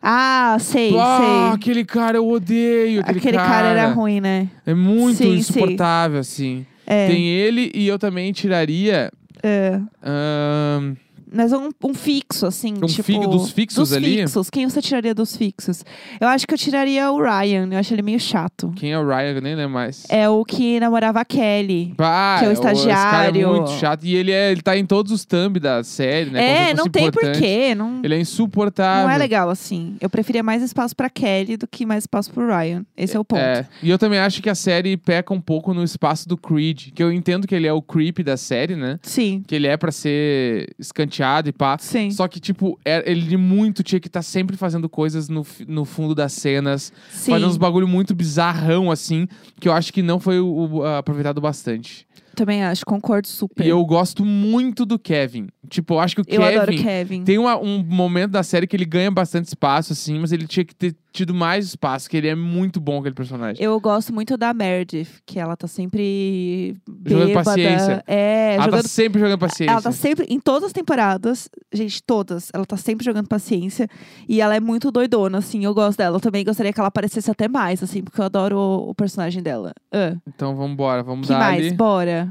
[0.00, 1.54] Ah, sei, ah, sei.
[1.54, 3.00] aquele cara eu odeio.
[3.00, 4.48] Aquele, Aquele cara era ruim, né?
[4.64, 5.36] É muito Sim, sim.
[5.38, 6.64] insuportável, assim.
[6.86, 7.08] É.
[7.08, 9.10] Tem ele e eu também tiraria.
[9.42, 9.80] É.
[10.02, 10.96] ahn,
[11.32, 12.74] Mas um, um fixo, assim.
[12.82, 14.18] Um tipo, dos fixos dos ali?
[14.18, 14.50] fixos.
[14.50, 15.84] Quem você tiraria dos fixos?
[16.20, 17.68] Eu acho que eu tiraria o Ryan.
[17.72, 18.72] Eu acho ele meio chato.
[18.76, 19.34] quem é o Ryan?
[19.34, 20.04] Eu nem lembro mais.
[20.08, 21.94] É o que namorava a Kelly.
[21.96, 23.42] Bah, que é o Esse cara estagiário.
[23.42, 24.04] é muito chato.
[24.04, 26.70] E ele, é, ele tá em todos os thumb da série, né?
[26.70, 27.74] É, não tem porquê.
[27.74, 29.06] Não, Ele é insuportável.
[29.06, 29.96] não é legal, assim.
[30.00, 32.84] Eu preferia mais espaço pra Kelly do que mais espaço pro Ryan.
[32.96, 33.40] Esse é o ponto.
[33.40, 36.88] É, e eu também acho que a série peca um pouco no espaço do Creed,
[36.94, 38.98] que eu entendo que ele é o creep da série, né?
[39.02, 41.17] Sim, Que ele é pra ser escanteado
[41.48, 41.76] e pá.
[41.78, 42.10] sim.
[42.10, 45.84] Só que, tipo, é- ele muito tinha que estar sempre fazendo coisas no, fi- no
[45.84, 47.30] fundo das cenas, sim.
[47.32, 49.26] fazendo uns bagulho muito bizarrão, assim,
[49.60, 50.46] que eu acho que não foi o-
[50.78, 52.06] o- aproveitado bastante.
[52.38, 53.66] Também acho, concordo super.
[53.66, 55.48] E eu gosto muito do Kevin.
[55.68, 57.24] Tipo, eu acho que o Eu adoro Kevin Kevin.
[57.24, 60.64] tem uma- um momento da série que ele ganha bastante espaço, assim, mas ele tinha
[60.64, 63.62] que ter tido mais espaço, que ele é muito bom, aquele personagem.
[63.62, 67.44] Eu gosto muito da Meredith, que ela tá sempre Jogando bêbada.
[67.44, 68.04] paciência.
[68.06, 69.72] É, Ela jogando tá sempre jogando paciência.
[69.72, 73.88] Ela tá sempre, em todas as temporadas, gente, todas, ela tá sempre jogando paciência.
[74.28, 76.16] E ela é muito doidona, assim, eu gosto dela.
[76.16, 79.42] Eu também gostaria que ela aparecesse até mais, assim, porque eu adoro o, o personagem
[79.42, 79.72] dela.
[79.92, 81.66] Ah, Então vamos embora, vamos que dar mais?
[81.66, 81.74] ali.
[81.74, 82.27] Bora.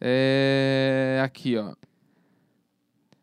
[0.00, 1.20] É...
[1.24, 1.74] Aqui, ó.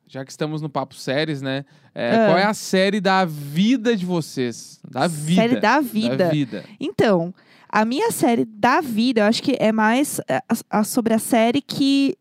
[0.08, 1.66] Já que estamos no papo séries, né?
[1.94, 2.26] É, Ah.
[2.28, 4.80] Qual é a série da vida de vocês?
[4.90, 5.42] Da vida.
[5.42, 6.16] Série da vida.
[6.18, 6.64] Da vida.
[6.80, 7.34] Então,
[7.68, 11.20] a minha série da vida, eu acho que é mais é, a- a- sobre a
[11.20, 12.16] série que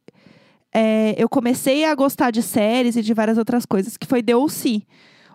[0.72, 4.34] é, eu comecei a gostar de séries e de várias outras coisas, que foi The
[4.34, 4.82] O.C.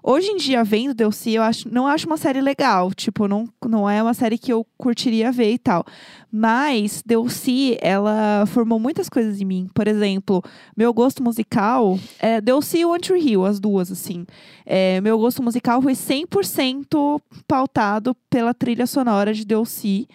[0.04, 2.92] Hoje em dia, vendo O.C., eu acho, não acho uma série legal.
[2.94, 5.86] Tipo, não, não é uma série que eu curtiria ver e tal.
[6.32, 9.70] Mas O.C., ela formou muitas coisas em mim.
[9.74, 10.44] Por exemplo,
[10.76, 12.00] meu gosto musical...
[12.20, 12.80] É, O.C.
[12.80, 14.26] e One Tree Hill, as duas, assim.
[14.66, 20.08] É, meu gosto musical foi 100% pautado pela trilha sonora de O.C.,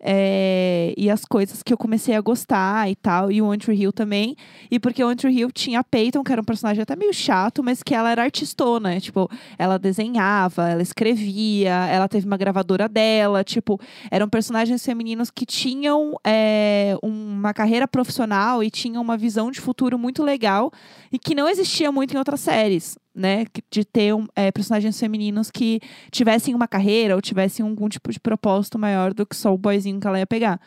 [0.00, 3.92] é, e as coisas que eu comecei a gostar e tal, e o Tree Hill
[3.92, 4.36] também.
[4.70, 7.62] E porque o Tree Hill tinha a Peyton, que era um personagem até meio chato,
[7.62, 9.28] mas que ela era artistona, tipo,
[9.58, 13.80] ela desenhava, ela escrevia, ela teve uma gravadora dela, tipo,
[14.10, 19.98] eram personagens femininos que tinham é, uma carreira profissional e tinham uma visão de futuro
[19.98, 20.70] muito legal
[21.12, 22.96] e que não existia muito em outras séries.
[23.18, 28.20] Né, de ter é, personagens femininos que tivessem uma carreira ou tivessem algum tipo de
[28.20, 30.60] propósito maior do que só o boyzinho que ela ia pegar.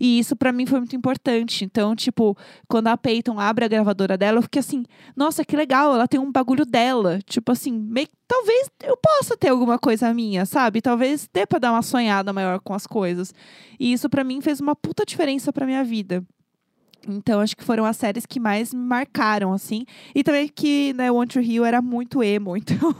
[0.00, 1.64] E isso pra mim foi muito importante.
[1.64, 2.36] Então, tipo,
[2.68, 4.84] quando a Peyton abre a gravadora dela, eu fiquei assim,
[5.16, 7.18] nossa, que legal, ela tem um bagulho dela.
[7.26, 10.80] Tipo assim, meio, talvez eu possa ter alguma coisa minha, sabe?
[10.80, 13.34] Talvez dê pra dar uma sonhada maior com as coisas.
[13.78, 16.24] E isso pra mim fez uma puta diferença pra minha vida.
[17.08, 19.84] Então, acho que foram as séries que mais me marcaram, assim.
[20.14, 22.56] E também que, né, One Tree Hill era muito emo.
[22.66, 22.94] Então,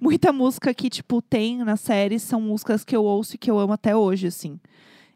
[0.00, 3.58] muita música que, tipo, tem na série são músicas que eu ouço e que eu
[3.58, 4.58] amo até hoje, assim.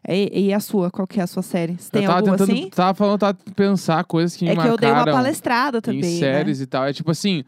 [0.07, 0.91] E, e a sua?
[0.91, 1.75] Qual que é a sua série?
[1.79, 2.69] Você tem eu tava alguma tentando, assim?
[2.69, 6.13] tava falando, tava pensar coisas que me É que eu dei uma palestrada também, em
[6.13, 6.19] né?
[6.19, 6.85] séries e tal.
[6.85, 7.43] É tipo assim,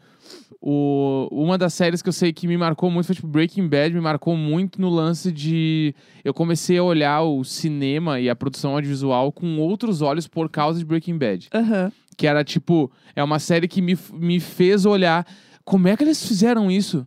[0.60, 3.94] o, uma das séries que eu sei que me marcou muito foi tipo Breaking Bad,
[3.94, 5.94] me marcou muito no lance de
[6.24, 10.78] eu comecei a olhar o cinema e a produção audiovisual com outros olhos por causa
[10.78, 11.48] de Breaking Bad.
[11.54, 11.92] Aham.
[12.16, 15.24] Que era tipo, é uma série que me, me fez olhar
[15.64, 17.06] como é que eles fizeram isso?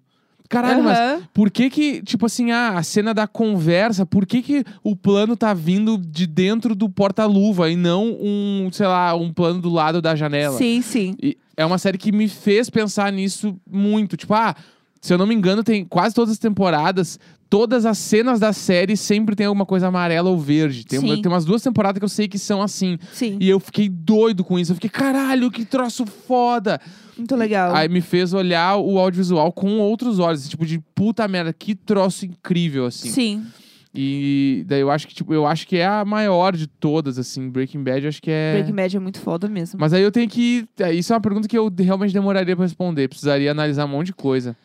[0.52, 1.22] Caralho, mas Aham.
[1.34, 5.38] por que que, tipo assim, ah, a cena da conversa, por que que o plano
[5.38, 10.02] tá vindo de dentro do porta-luva e não um, sei lá, um plano do lado
[10.02, 10.58] da janela?
[10.58, 11.16] Sim, sim.
[11.24, 14.18] E é uma série que me fez pensar nisso muito.
[14.18, 14.54] Tipo, ah,
[15.00, 17.18] se eu não me engano, tem quase todas as temporadas,
[17.52, 20.86] todas as cenas da série sempre tem alguma coisa amarela ou verde.
[20.86, 22.98] Tem, uma- tem umas duas temporadas que eu sei que são assim.
[23.12, 23.38] Sim.
[23.42, 24.72] E eu fiquei doido com isso.
[24.72, 26.80] Eu fiquei, caralho, que troço foda.
[27.18, 27.76] Muito legal.
[27.76, 30.48] Aí me fez olhar o audiovisual com outros olhos.
[30.48, 33.10] Tipo, de puta merda, que troço incrível, assim.
[33.10, 33.46] Sim.
[33.94, 37.50] E daí eu acho que, tipo, eu acho que é a maior de todas, assim.
[37.50, 38.54] Breaking Bad, eu acho que é.
[38.54, 39.78] Breaking Bad é muito foda mesmo.
[39.78, 40.66] Mas aí eu tenho que.
[40.80, 43.10] é, Isso é uma pergunta que eu realmente demoraria pra responder.
[43.10, 44.56] Precisaria analisar um monte de coisa.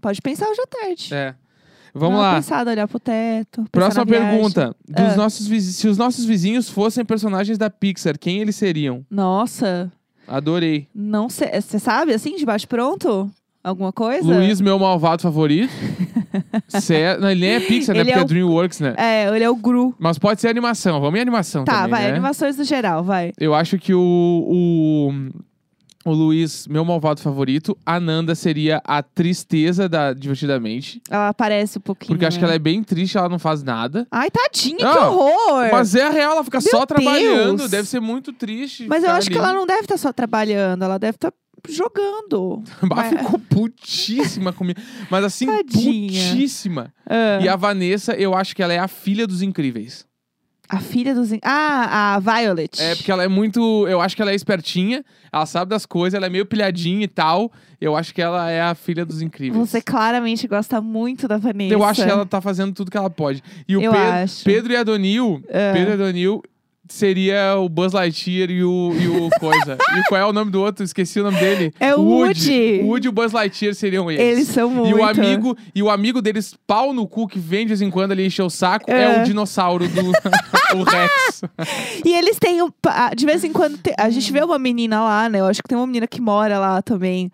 [0.00, 1.08] Pode pensar hoje à tarde.
[1.12, 1.34] É.
[1.94, 2.34] Vamos uma lá.
[2.36, 3.64] Pensada, olhar pro teto.
[3.72, 4.74] Próxima pergunta.
[4.88, 5.16] Dos Ah.
[5.16, 9.04] nossos Se os nossos vizinhos fossem personagens da Pixar, quem eles seriam?
[9.10, 9.90] Nossa,
[10.28, 10.86] Adorei.
[10.94, 11.48] não sei.
[11.60, 13.30] Você sabe, assim, de baixo pronto?
[13.62, 14.24] Alguma coisa?
[14.26, 15.70] Luiz, meu malvado favorito.
[16.68, 18.00] Cé- Não, ele nem é Pixar, né?
[18.00, 18.94] Ele Porque é é, o- Dreamworks, né?
[18.96, 19.94] É, ele é o Gru.
[19.98, 21.00] Mas pode ser animação.
[21.00, 22.10] Vamos em animação Tá, também, vai, né?
[22.10, 23.32] animações no geral, vai.
[23.38, 25.12] Eu acho que o, o,
[26.04, 27.76] O Luiz, meu malvado favorito.
[27.84, 31.02] A Nanda seria a tristeza da Divertidamente.
[31.10, 32.14] Ela aparece um pouquinho.
[32.14, 32.48] Porque acho que né?
[32.48, 34.06] ela é bem triste, ela não faz nada.
[34.10, 35.68] Ai, tadinha, que Não, horror!
[35.70, 37.58] Mas é a real, ela fica Meu só trabalhando.
[37.58, 37.70] Deus.
[37.70, 38.86] Deve ser muito triste.
[38.88, 39.44] Mas eu acho que ali.
[39.46, 41.32] ela não deve estar só trabalhando, ela deve estar
[41.68, 42.62] jogando.
[42.88, 44.80] Bah, Mas- ficou putíssima comigo.
[45.10, 46.30] Mas assim, Tadinha.
[46.32, 46.94] putíssima.
[47.06, 50.06] Ah, E a Vanessa, eu acho que ela é a filha dos incríveis.
[50.70, 51.30] A filha dos.
[51.42, 52.80] Ah, a Violet.
[52.80, 53.86] É, porque ela é muito.
[53.88, 57.08] Eu acho que ela é espertinha, ela sabe das coisas, ela é meio pilhadinha e
[57.08, 57.50] tal.
[57.80, 59.68] Eu acho que ela é a filha dos incríveis.
[59.68, 61.74] Você claramente gosta muito da Vanessa.
[61.74, 63.42] Eu acho que ela tá fazendo tudo que ela pode.
[63.66, 64.44] E o Eu Pedro, acho.
[64.44, 65.72] Pedro e Adonil, É.
[65.72, 66.42] Pedro e Adonil
[66.92, 69.78] seria o Buzz Lightyear e o, e o coisa.
[69.98, 70.84] e qual é o nome do outro?
[70.84, 71.72] Esqueci o nome dele.
[71.80, 72.80] É o Woody.
[72.82, 74.22] O Woody e o Buzz Lightyear seriam eles.
[74.24, 74.90] Eles são muito.
[74.90, 77.90] E o amigo, e o amigo deles, pau no cu, que vem de vez em
[77.90, 79.22] quando ali encher o saco, é, É.
[79.22, 80.00] o dinossauro do
[80.76, 81.42] o Rex.
[82.04, 82.62] E eles têm.
[82.62, 82.70] um
[83.16, 83.78] De vez em quando.
[83.98, 85.40] A gente vê uma menina lá, né?
[85.40, 87.30] Eu acho que tem uma menina que mora lá também.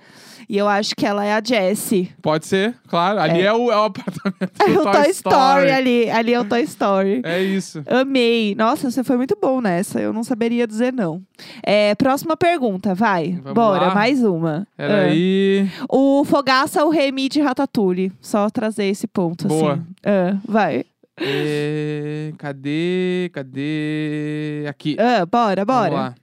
[0.48, 2.10] E eu acho que ela é a Jessie.
[2.22, 3.20] Pode ser, claro.
[3.20, 6.10] Ali é, o, é o apartamento É do o Toy Story ali.
[6.10, 7.20] Ali é o Toy Story.
[7.24, 7.82] É isso.
[7.86, 8.54] Amei.
[8.54, 10.00] Nossa, você foi muito bom nessa.
[10.00, 11.20] Eu não saberia dizer não.
[11.62, 13.32] É, próxima pergunta, vai.
[13.42, 13.94] Vamos Bora, lá.
[13.94, 14.66] mais uma.
[14.78, 14.86] Ah.
[14.86, 15.68] Peraí.
[15.88, 18.12] O Fogaça, o Remy de Ratatouille.
[18.20, 19.72] Só trazer esse ponto, Boa.
[19.72, 19.82] assim.
[20.04, 20.84] Ah, vai.
[21.18, 23.30] É, cadê?
[23.32, 24.64] Cadê?
[24.68, 24.96] Aqui.
[24.98, 26.14] Ah, bora, bora.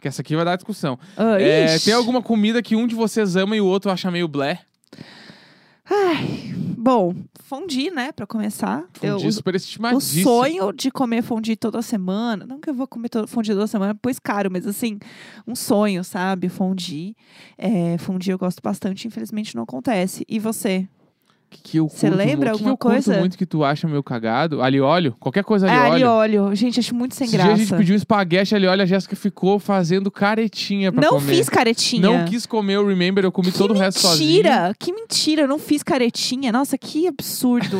[0.00, 0.98] Que essa aqui vai dar discussão.
[1.16, 4.26] Ah, É, tem alguma comida que um de vocês ama e o outro acha meio
[4.26, 4.60] blé?
[5.92, 8.84] Ai, bom, fondue, né, pra começar.
[9.02, 13.08] Eu- Fundi super o sonho de comer fondue toda semana, não que eu vou comer
[13.08, 14.98] todo, fondue toda semana, pois caro, mas assim,
[15.46, 16.48] um sonho, sabe?
[16.48, 17.16] Fondue.
[17.58, 20.24] É, fondue eu gosto bastante, infelizmente não acontece.
[20.28, 20.88] E você?
[21.50, 23.18] Que, eu Você lembra o que alguma eu coisa?
[23.18, 24.62] muito que tu acha meio cagado?
[24.62, 25.14] Ali óleo?
[25.18, 26.42] Qualquer coisa ali é, ali óleo.
[26.44, 26.54] óleo.
[26.56, 27.76] Gente, acho muito sem Esse dia a gente graça.
[27.76, 31.34] pediu espaguete ali óleo, a Jéssica ficou fazendo caretinha pra Não comer.
[31.34, 32.02] fiz caretinha.
[32.02, 34.28] Não quis comer o Remember, eu comi Que todo o resto sozinho.
[34.36, 34.74] mentira!
[34.78, 35.42] Que mentira!
[35.42, 36.52] Eu não fiz caretinha.
[36.52, 37.78] Nossa, que absurdo.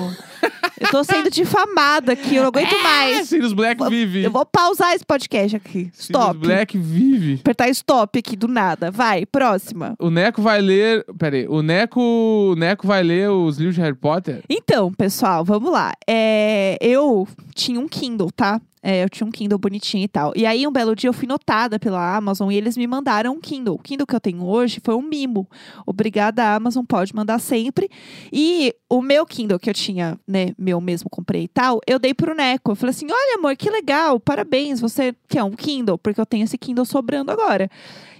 [0.80, 3.28] eu tô sendo difamada aqui, eu não aguento É, mais.
[3.28, 4.22] Sirius Black vive.
[4.24, 5.90] Eu vou pausar esse podcast aqui.
[5.92, 6.38] Sirius Stop.
[6.38, 7.35] Black vive.
[7.40, 8.90] Apertar stop aqui do nada.
[8.90, 9.94] Vai, próxima.
[9.98, 11.04] O Neco vai ler.
[11.18, 11.46] Pera aí.
[11.48, 14.42] O Neco, o Neco vai ler os livros de Harry Potter?
[14.49, 15.92] Então, pessoal, vamos lá.
[16.09, 18.61] É, eu tinha um Kindle, tá?
[18.83, 20.33] É, eu tinha um Kindle bonitinho e tal.
[20.35, 23.40] E aí, um belo dia, eu fui notada pela Amazon e eles me mandaram um
[23.40, 23.75] Kindle.
[23.75, 25.46] O Kindle que eu tenho hoje foi um mimo.
[25.87, 27.90] Obrigada, Amazon, pode mandar sempre.
[28.33, 32.14] E o meu Kindle que eu tinha, né, meu mesmo comprei e tal, eu dei
[32.14, 32.73] pro Neco.
[32.73, 35.99] Eu falei assim: olha, amor, que legal, parabéns, você quer um Kindle?
[35.99, 37.70] Porque eu tenho esse Kindle sobrando agora.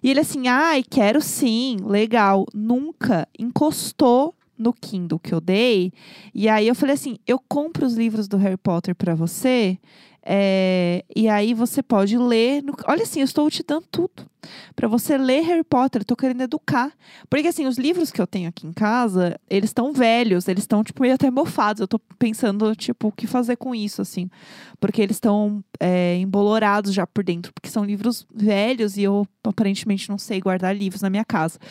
[0.03, 2.47] E ele assim, ai, quero sim, legal.
[2.55, 5.93] Nunca encostou no Kindle que eu dei.
[6.35, 9.79] E aí eu falei assim: eu compro os livros do Harry Potter pra você.
[10.23, 12.63] É, e aí você pode ler.
[12.63, 14.29] no- Olha assim, eu estou te dando tudo.
[14.75, 16.93] Pra você ler Harry Potter, eu tô querendo educar.
[17.29, 20.83] Porque assim, os livros que eu tenho aqui em casa, eles estão velhos, eles estão,
[20.83, 21.81] tipo, meio até mofados.
[21.81, 24.31] Eu tô pensando, tipo, o que fazer com isso, assim.
[24.79, 27.53] Porque eles estão é, embolorados já por dentro.
[27.53, 31.59] Porque são livros velhos e eu aparentemente não sei guardar livros na minha casa.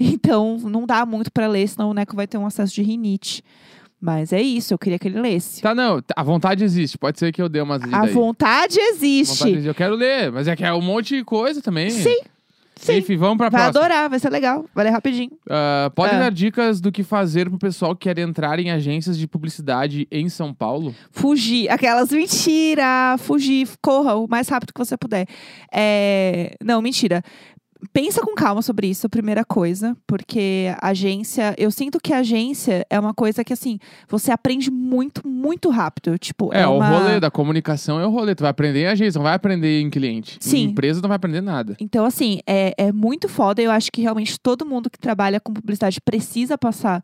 [0.00, 3.42] Então, não dá muito pra ler, senão o Neco vai ter um acesso de rinite.
[4.00, 5.60] Mas é isso, eu queria que ele lesse.
[5.60, 6.00] Tá, não.
[6.14, 6.96] A vontade existe.
[6.96, 8.12] Pode ser que eu dê umas lidas A aí.
[8.12, 9.32] vontade existe.
[9.38, 9.66] Vontade existe.
[9.68, 11.90] Eu quero ler, mas é que é um monte de coisa também.
[11.90, 12.16] Sim,
[12.76, 12.96] sim.
[12.98, 13.84] Enfim, vamos pra Vai próxima.
[13.84, 14.64] adorar, vai ser legal.
[14.72, 15.32] Vai ler rapidinho.
[15.50, 16.18] Ah, pode Ah.
[16.20, 20.28] dar dicas do que fazer pro pessoal que quer entrar em agências de publicidade em
[20.28, 20.94] São Paulo?
[21.10, 21.68] Fugir.
[21.68, 23.16] Aquelas, mentira!
[23.18, 25.26] Fugir, corra o mais rápido que você puder.
[25.72, 27.22] É, Não, mentira.
[27.92, 33.14] Pensa com calma sobre isso, primeira coisa, porque agência, eu sinto que agência é uma
[33.14, 36.90] coisa que assim, você aprende muito, muito rápido, tipo, É, é, uma...
[36.90, 38.34] o rolê da comunicação é o rolê.
[38.34, 40.36] Tu vai aprender em agência, não vai aprender em cliente.
[40.40, 40.58] Sim.
[40.58, 41.76] Em empresa não vai aprender nada.
[41.80, 43.62] Então, assim, é, é muito foda.
[43.62, 47.02] Eu acho que realmente todo mundo que trabalha com publicidade precisa passar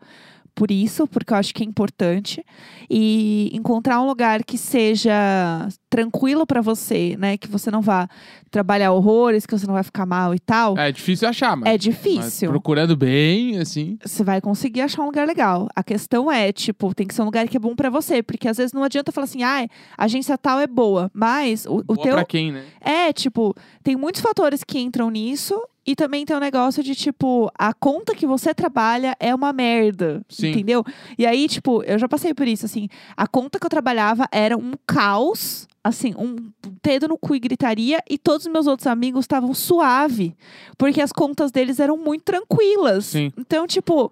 [0.54, 2.44] por isso, porque eu acho que é importante.
[2.88, 7.36] E encontrar um lugar que seja tranquilo pra você, né?
[7.36, 8.08] Que você não vá
[8.50, 10.78] trabalhar horrores, que você não vai ficar mal e tal.
[10.78, 11.68] É difícil achar, mas.
[11.68, 12.50] É mas difícil.
[12.50, 13.98] procurando bem, assim.
[14.04, 15.68] Você vai conseguir achar um lugar legal.
[15.74, 18.22] A questão é, tipo, tem que ser um lugar que é bom pra você.
[18.22, 19.66] Porque às vezes não adianta falar assim, ah,
[19.98, 21.10] a agência tal é boa.
[21.12, 22.14] Mas o, o Boa teu.
[22.14, 22.64] pra quem, né?
[22.80, 25.60] É, tipo, tem muitos fatores que entram nisso.
[25.86, 30.22] E também tem o negócio de, tipo, a conta que você trabalha é uma merda.
[30.28, 30.50] Sim.
[30.50, 30.82] Entendeu?
[31.18, 32.88] E aí, tipo, eu já passei por isso, assim.
[33.16, 36.36] A conta que eu trabalhava era um caos, assim, um
[36.82, 37.98] dedo no cu e gritaria.
[38.08, 40.34] E todos os meus outros amigos estavam suave.
[40.78, 43.04] Porque as contas deles eram muito tranquilas.
[43.06, 43.30] Sim.
[43.36, 44.10] Então, tipo,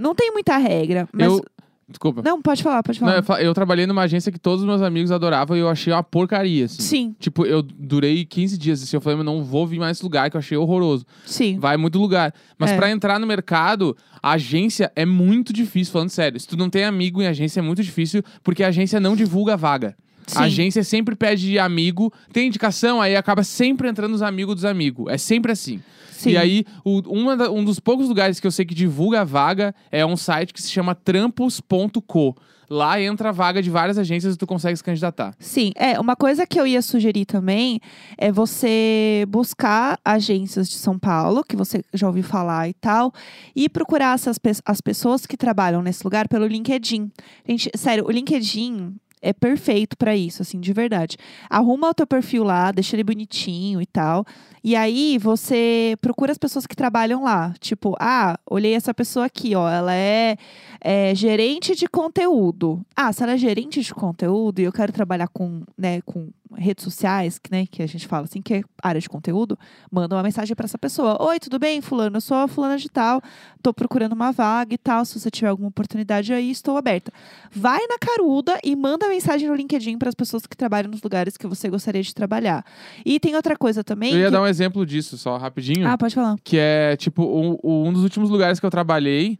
[0.00, 1.08] não tem muita regra.
[1.12, 1.44] Mas Eu-
[1.90, 2.22] Desculpa.
[2.22, 3.18] Não, pode falar, pode Não, falar.
[3.18, 5.92] eu, fa- eu trabalhei numa agência que todos os meus amigos adoravam e eu achei
[5.92, 6.80] uma porcaria, assim.
[6.82, 8.96] Sim, Tipo, eu durei 15 dias assim.
[8.96, 11.04] Eu falei, mas não vou vir mais nesse lugar que eu achei horroroso.
[11.26, 11.58] sim.
[11.58, 12.32] Vai muito lugar.
[12.56, 12.76] Mas É.
[12.76, 16.38] pra entrar no mercado, a agência é muito difícil, falando sério.
[16.38, 19.54] Se tu não tem amigo em agência, é muito difícil, porque a agência não divulga
[19.54, 19.96] a vaga.
[20.26, 20.38] Sim.
[20.38, 25.06] A agência sempre pede amigo, tem indicação, aí acaba sempre entrando os amigos dos amigos.
[25.12, 25.80] É sempre assim.
[26.12, 26.30] sim.
[26.30, 27.00] E aí, o-
[27.36, 30.52] da- um dos poucos lugares que eu sei que divulga a vaga é um site
[30.52, 32.36] que se chama trampos.co.
[32.72, 35.34] Lá entra a vaga de várias agências e tu consegue se candidatar.
[35.40, 37.80] Sim, é, uma coisa que eu ia sugerir também
[38.16, 43.12] é você buscar agências de São Paulo, que você já ouviu falar e tal,
[43.56, 47.10] e procurar essas as pessoas que trabalham nesse lugar pelo LinkedIn.
[47.48, 51.16] Gente, sério, o LinkedIn é perfeito pra isso, assim, de verdade.
[51.48, 54.24] Arruma o teu perfil lá, deixa ele bonitinho e tal.
[54.62, 57.54] E aí você procura as pessoas que trabalham lá.
[57.60, 59.68] Tipo, ah, olhei essa pessoa aqui, ó.
[59.68, 60.36] Ela é,
[60.80, 62.84] é, gerente de conteúdo.
[62.94, 66.84] Ah, se ela é gerente de conteúdo e eu quero trabalhar com, né, com redes
[66.84, 69.58] sociais, que, né, que a gente fala assim, que é área de conteúdo,
[69.90, 71.16] manda uma mensagem pra essa pessoa.
[71.22, 72.16] Oi, tudo bem, fulano?
[72.16, 73.22] Eu sou a fulana de tal,
[73.62, 75.04] tô procurando uma vaga e tal.
[75.04, 77.12] Se você tiver alguma oportunidade aí, estou aberta.
[77.50, 81.36] Vai na caruda e manda mensagem no LinkedIn para as pessoas que trabalham nos lugares
[81.36, 82.64] que você gostaria de trabalhar.
[83.04, 84.12] E tem outra coisa também.
[84.12, 85.86] Eu ia que- dar um exemplo disso, só rapidinho.
[85.86, 86.36] Ah, pode falar.
[86.42, 89.38] Que é, tipo, um, um dos últimos lugares que eu trabalhei.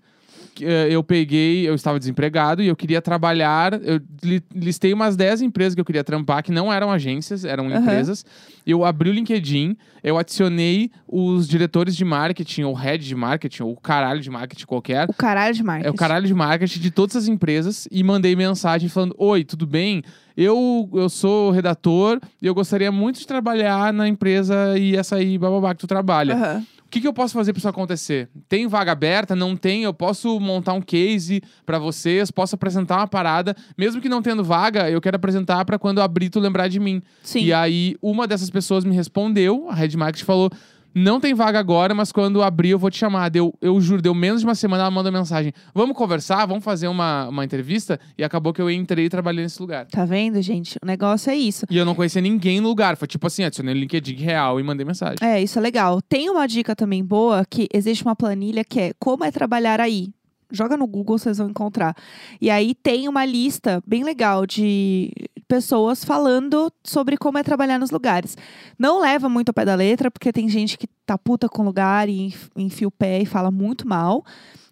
[0.60, 3.74] Eh, Eu peguei, eu estava desempregado e eu queria trabalhar.
[3.82, 7.66] Eu li- listei umas 10 empresas que eu queria trampar, que não eram agências, eram
[7.68, 7.80] Aham.
[7.80, 8.24] empresas.
[8.66, 13.76] Eu abri o LinkedIn, eu adicionei os diretores de marketing, ou head de marketing, ou
[13.76, 15.08] caralho de marketing qualquer.
[15.08, 15.88] O caralho de marketing.
[15.88, 19.66] É o caralho de marketing de todas as empresas e mandei mensagem falando: Oi, tudo
[19.66, 20.02] bem?
[20.36, 25.36] Eu, eu sou redator e eu gostaria muito de trabalhar na empresa e essa aí,
[25.36, 26.34] bababá, que tu trabalha.
[26.34, 26.66] Aham.
[26.90, 28.29] O que, que eu posso fazer para isso acontecer?
[28.48, 29.37] Tem vaga aberta?
[29.37, 29.85] Não tem?
[29.85, 32.33] Eu posso montar um case para vocês?
[32.33, 33.55] Posso apresentar uma parada?
[33.79, 37.00] Mesmo que não tendo vaga, eu quero apresentar para quando abrir tu lembrar de mim.
[37.22, 37.44] Sim.
[37.44, 40.50] E aí, uma dessas pessoas me respondeu, a Red Market falou:
[40.94, 43.29] não tem vaga agora, mas quando abrir eu vou te chamar.
[43.29, 46.88] Deu, eu juro, deu menos de uma semana, ela manda mensagem: vamos conversar, vamos fazer
[46.88, 47.98] uma, uma entrevista?
[48.18, 49.87] E acabou que eu entrei e trabalhei nesse lugar.
[49.87, 50.76] Tá vendo, gente?
[50.83, 51.64] O negócio é isso.
[51.70, 52.96] E eu não conhecia ninguém no lugar.
[52.96, 55.16] Foi tipo assim: adicionei o LinkedIn real e mandei mensagem.
[55.20, 56.00] É, isso é legal.
[56.03, 60.11] Tem uma dica também boa que existe uma planilha que é como é trabalhar aí.
[60.53, 61.94] Joga no Google, vocês vão encontrar.
[62.40, 65.12] E aí tem uma lista bem legal de
[65.50, 68.36] pessoas falando sobre como é trabalhar nos lugares.
[68.78, 71.64] Não leva muito ao pé da letra, porque tem gente que tá puta com o
[71.64, 74.24] lugar e enf- enfia o pé e fala muito mal.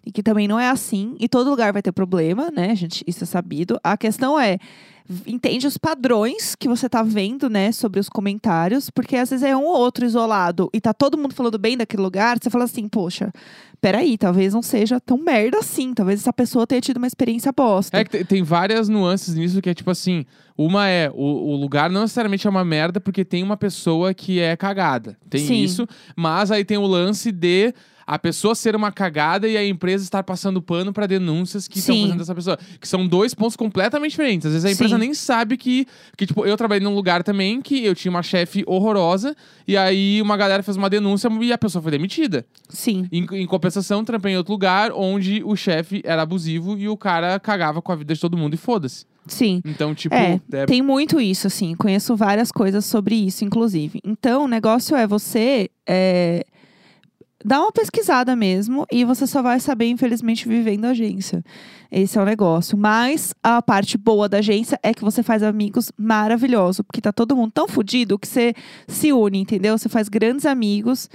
[0.05, 1.17] E que também não é assim.
[1.19, 2.73] E todo lugar vai ter problema, né?
[2.73, 3.77] Gente, isso é sabido.
[3.83, 4.57] A questão é,
[5.25, 9.55] entende os padrões que você tá vendo, né, sobre os comentários, porque às vezes é
[9.55, 12.87] um ou outro isolado e tá todo mundo falando bem daquele lugar, você fala assim,
[12.87, 13.31] poxa,
[13.81, 17.97] peraí, talvez não seja tão merda assim, talvez essa pessoa tenha tido uma experiência bosta.
[17.97, 20.25] É que te- tem várias nuances nisso que é tipo assim:
[20.57, 24.39] uma é o, o lugar não necessariamente é uma merda porque tem uma pessoa que
[24.39, 25.17] é cagada.
[25.29, 25.55] Tem Sim.
[25.55, 27.73] isso, mas aí tem o lance de
[28.09, 31.95] a pessoa ser uma cagada e a empresa estar passando pano pra denúncias que estão
[31.95, 32.57] fazendo dessa pessoa.
[32.81, 34.47] Que são dois pontos completamente diferentes.
[34.47, 34.99] Às vezes a empresa Sim.
[34.99, 35.85] nem sabe que.
[36.17, 39.35] Que, tipo, eu trabalhei num lugar também que eu tinha uma chefe horrorosa,
[39.67, 42.45] e aí uma galera fez uma denúncia e a pessoa foi demitida.
[42.67, 43.07] Sim.
[43.11, 47.39] Em, em compensação, trampei em outro lugar onde o chefe era abusivo e o cara
[47.39, 49.05] cagava com a vida de todo mundo e foda-se.
[49.27, 49.61] Sim.
[49.63, 51.75] Então, tipo, É, é- tem muito isso, assim.
[51.75, 53.99] Conheço várias coisas sobre isso, inclusive.
[54.03, 56.43] Então, o negócio é você é,
[57.43, 61.43] dar uma pesquisada mesmo e você só vai saber, infelizmente, vivendo a agência.
[61.91, 62.77] Esse é o negócio.
[62.77, 67.35] Mas a parte boa da agência é que você faz amigos maravilhosos, porque tá todo
[67.35, 68.53] mundo tão fudido que você
[68.87, 69.77] se une, entendeu?
[69.77, 71.09] Você faz grandes amigos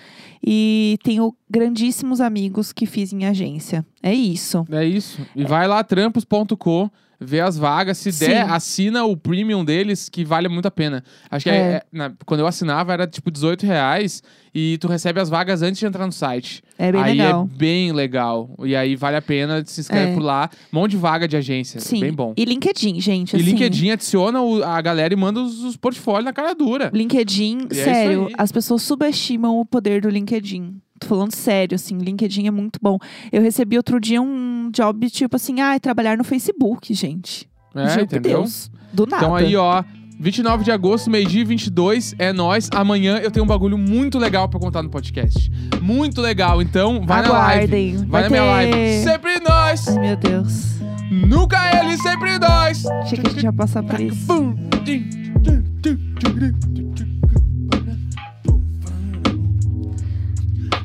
[0.44, 3.84] e tenho grandíssimos amigos que fiz em agência.
[4.02, 4.66] É isso.
[4.70, 5.20] é isso.
[5.36, 6.90] E vai lá, trampos.com,
[7.24, 7.98] vê as vagas.
[7.98, 8.52] Se der, Sim.
[8.52, 11.02] assina o premium deles, que vale muito a pena.
[11.30, 11.60] Acho que é- É.
[11.76, 14.22] é- na- quando eu assinava era tipo 18 reais
[14.54, 16.62] e tu recebe as vagas antes de entrar no site.
[16.78, 17.48] É bem aí legal.
[17.52, 18.50] é bem legal.
[18.64, 20.14] E aí vale a pena, se inscreve É.
[20.14, 20.48] por lá.
[20.72, 21.80] Um monte de vaga de agência.
[21.80, 22.00] Sim.
[22.00, 22.34] Bem bom.
[22.36, 23.32] E LinkedIn, gente.
[23.32, 26.90] E assim, LinkedIn adiciona o- a galera e manda os, os portfólios na cara dura.
[26.92, 30.80] LinkedIn, E é sério, as pessoas subestimam o poder do LinkedIn.
[31.04, 32.98] Tô falando sério, assim, LinkedIn é muito bom.
[33.30, 37.46] Eu recebi outro dia um job, tipo assim, ah, trabalhar no Facebook, gente.
[37.74, 38.38] É, Juro entendeu?
[38.40, 38.70] Deus.
[38.92, 39.22] Do nada.
[39.24, 39.84] Então aí, ó,
[40.18, 42.70] 29 de agosto, meio-dia e 22, é nós.
[42.74, 45.50] Amanhã eu tenho um bagulho muito legal pra contar no podcast.
[45.82, 47.92] Muito legal, então vai Aguardem.
[47.92, 47.96] na live.
[48.06, 49.02] Vai, Vai na minha ter- live.
[49.04, 50.64] Sempre nós, Ai, meu Deus.
[51.10, 52.86] nunca ele, sempre nós.
[52.86, 54.54] Achei que a gente ia passar por isso.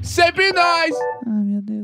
[0.10, 0.90] Sempre nós!
[1.46, 1.79] Meu Deus.